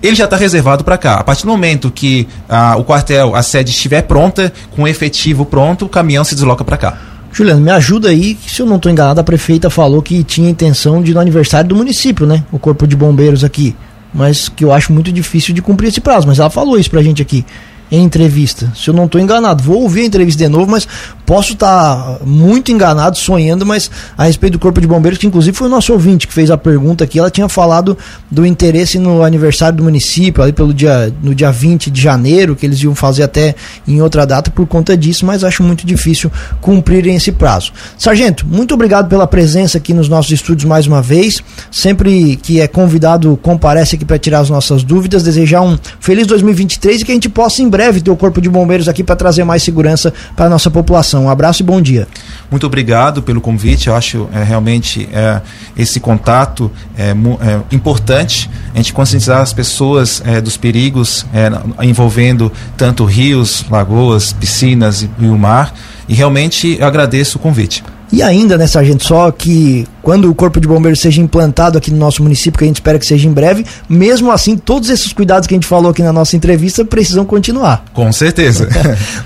ele 0.02 0.16
já 0.16 0.26
está 0.26 0.38
reservado 0.38 0.84
para 0.84 0.98
cá. 0.98 1.16
A 1.16 1.24
partir 1.24 1.44
do 1.44 1.50
momento 1.50 1.90
que 1.90 2.28
ah, 2.48 2.76
o 2.78 2.84
quartel, 2.84 3.36
a 3.36 3.42
sede 3.42 3.72
estiver 3.72 4.04
pronta, 4.04 4.54
com 4.76 4.84
o 4.84 4.88
efetivo 4.88 5.46
pronto, 5.46 5.86
o 5.86 5.90
caminhão 5.90 6.24
se 6.24 6.36
desloca 6.36 6.64
para 6.64 6.78
cá. 6.78 6.98
Juliano, 7.38 7.62
me 7.62 7.70
ajuda 7.70 8.10
aí, 8.10 8.34
que 8.34 8.50
se 8.50 8.64
eu 8.64 8.66
não 8.66 8.78
estou 8.78 8.92
enganado, 8.92 9.22
a 9.22 9.24
prefeita 9.24 9.70
falou 9.70 10.02
que 10.02 10.24
tinha 10.24 10.50
intenção 10.50 11.04
de 11.04 11.12
ir 11.12 11.14
no 11.14 11.20
aniversário 11.20 11.70
do 11.70 11.76
município, 11.76 12.26
né? 12.26 12.44
O 12.52 12.58
Corpo 12.58 12.88
de 12.88 12.96
Bombeiros 12.96 13.44
aqui. 13.44 13.76
Mas 14.12 14.50
que 14.50 14.66
eu 14.66 14.74
acho 14.74 14.92
muito 14.92 15.12
difícil 15.12 15.54
de 15.54 15.62
cumprir 15.62 15.90
esse 15.90 16.02
prazo. 16.02 16.26
Mas 16.28 16.40
ela 16.40 16.50
falou 16.50 16.80
isso 16.80 16.90
pra 16.90 17.04
gente 17.04 17.22
aqui 17.22 17.46
em 17.92 18.04
entrevista. 18.04 18.72
Se 18.76 18.90
eu 18.90 18.94
não 18.94 19.06
estou 19.06 19.20
enganado, 19.20 19.64
vou 19.64 19.82
ouvir 19.82 20.02
a 20.02 20.06
entrevista 20.06 20.44
de 20.44 20.50
novo, 20.50 20.70
mas 20.70 20.88
posso 21.26 21.54
estar 21.54 21.96
tá 21.96 22.26
muito 22.26 22.72
enganado, 22.72 23.18
sonhando, 23.18 23.66
mas 23.66 23.90
a 24.18 24.26
respeito 24.26 24.54
do 24.54 24.60
Corpo 24.60 24.80
de 24.80 24.88
Bombeiros, 24.88 25.20
que 25.20 25.28
inclusive 25.28 25.56
foi 25.56 25.68
o 25.68 25.70
nosso 25.70 25.94
ouvinte 25.94 26.28
que 26.28 26.34
fez 26.34 26.52
a 26.52 26.58
pergunta 26.58 27.04
aqui, 27.04 27.20
ela 27.20 27.32
tinha 27.32 27.50
falado 27.50 27.98
do 28.30 28.46
interesse 28.46 29.00
no 29.00 29.24
aniversário 29.24 29.78
do 29.78 29.84
município, 29.84 30.44
ali 30.44 30.54
pelo 30.54 30.74
dia, 30.74 31.14
no 31.22 31.34
dia 31.34 31.52
20 31.52 31.90
de 31.90 32.02
janeiro, 32.02 32.56
que 32.56 32.66
eles 32.66 32.82
iam 32.82 32.94
fazer 32.94 33.24
até 33.24 33.56
em 33.88 34.02
outra 34.02 34.26
data 34.26 34.52
por 34.52 34.68
conta 34.68 34.96
disso, 34.96 35.26
mas 35.26 35.44
acho 35.44 35.64
muito 35.64 35.86
difícil 35.86 36.32
cumprirem 36.62 37.16
esse 37.16 37.32
prazo. 37.32 37.72
Sargento, 37.98 38.46
muito 38.46 38.74
obrigado 38.74 39.10
pela 39.10 39.28
presença 39.28 39.78
aqui 39.78 39.94
nos 39.94 40.10
nossos 40.10 40.32
estúdios 40.32 40.66
mais 40.66 40.88
uma 40.88 41.02
vez. 41.02 41.42
Sempre 41.72 42.36
que 42.38 42.60
é 42.60 42.68
convidado, 42.68 43.38
comparece 43.42 43.96
aqui 43.96 44.06
para 44.06 44.20
tirar 44.20 44.40
as 44.40 44.50
nossas 44.50 44.84
dúvidas. 44.84 45.24
Desejar 45.24 45.62
um 45.62 45.78
feliz 46.00 46.28
2023 46.28 47.02
e 47.02 47.06
que 47.06 47.12
a 47.12 47.16
gente 47.16 47.30
possa 47.30 47.62
em 47.62 47.70
breve 47.70 47.77
breve 47.78 48.02
ter 48.02 48.10
o 48.10 48.16
Corpo 48.16 48.42
de 48.42 48.50
Bombeiros 48.50 48.88
aqui 48.88 49.04
para 49.04 49.16
trazer 49.16 49.44
mais 49.44 49.62
segurança 49.62 50.12
para 50.36 50.48
a 50.48 50.50
nossa 50.50 50.72
população. 50.72 51.26
Um 51.26 51.30
abraço 51.30 51.62
e 51.62 51.64
bom 51.64 51.80
dia. 51.80 52.08
Muito 52.50 52.66
obrigado 52.66 53.22
pelo 53.22 53.40
convite. 53.40 53.88
Eu 53.88 53.96
acho 53.96 54.28
é, 54.34 54.42
realmente 54.42 55.08
é, 55.14 55.42
esse 55.78 56.00
contato 56.00 56.72
é, 56.98 57.12
é, 57.12 57.76
importante. 57.76 58.50
A 58.74 58.78
gente 58.78 58.94
conscientizar 58.94 59.42
as 59.42 59.54
pessoas 59.54 60.24
é, 60.26 60.42
dos 60.42 60.58
perigos 60.58 61.24
é, 61.32 61.52
envolvendo 61.86 62.52
tanto 62.76 63.06
rios, 63.06 63.64
lagoas, 63.70 64.34
piscinas 64.34 65.04
e, 65.04 65.10
e 65.20 65.28
o 65.28 65.38
mar. 65.38 65.72
E 66.08 66.14
realmente 66.14 66.78
eu 66.80 66.88
agradeço 66.88 67.38
o 67.38 67.42
convite. 67.42 67.84
E 68.12 68.24
ainda, 68.24 68.58
né, 68.58 68.66
Sargento, 68.66 69.04
só 69.04 69.30
que 69.32 69.86
quando 70.02 70.30
o 70.30 70.36
Corpo 70.36 70.62
de 70.62 70.68
Bombeiros 70.68 71.02
seja 71.02 71.22
implantado 71.22 71.78
aqui 71.78 71.92
no 71.92 71.98
nosso 71.98 72.24
município, 72.24 72.58
que 72.58 72.64
a 72.64 72.68
gente 72.68 72.78
espera 72.78 72.98
que 72.98 73.06
seja 73.06 73.28
em 73.28 73.34
breve, 73.34 73.66
mesmo 73.90 74.32
assim, 74.32 74.58
todos 74.58 74.90
esses 74.90 75.12
cuidados 75.12 75.46
que 75.46 75.54
a 75.54 75.58
gente 75.58 75.68
falou 75.68 75.92
aqui 75.92 76.02
na 76.02 76.14
nossa 76.14 76.38
entrevista 76.38 76.86
precisam 76.86 77.26
continuar. 77.26 77.84
Com 77.94 78.10
certeza. 78.14 78.70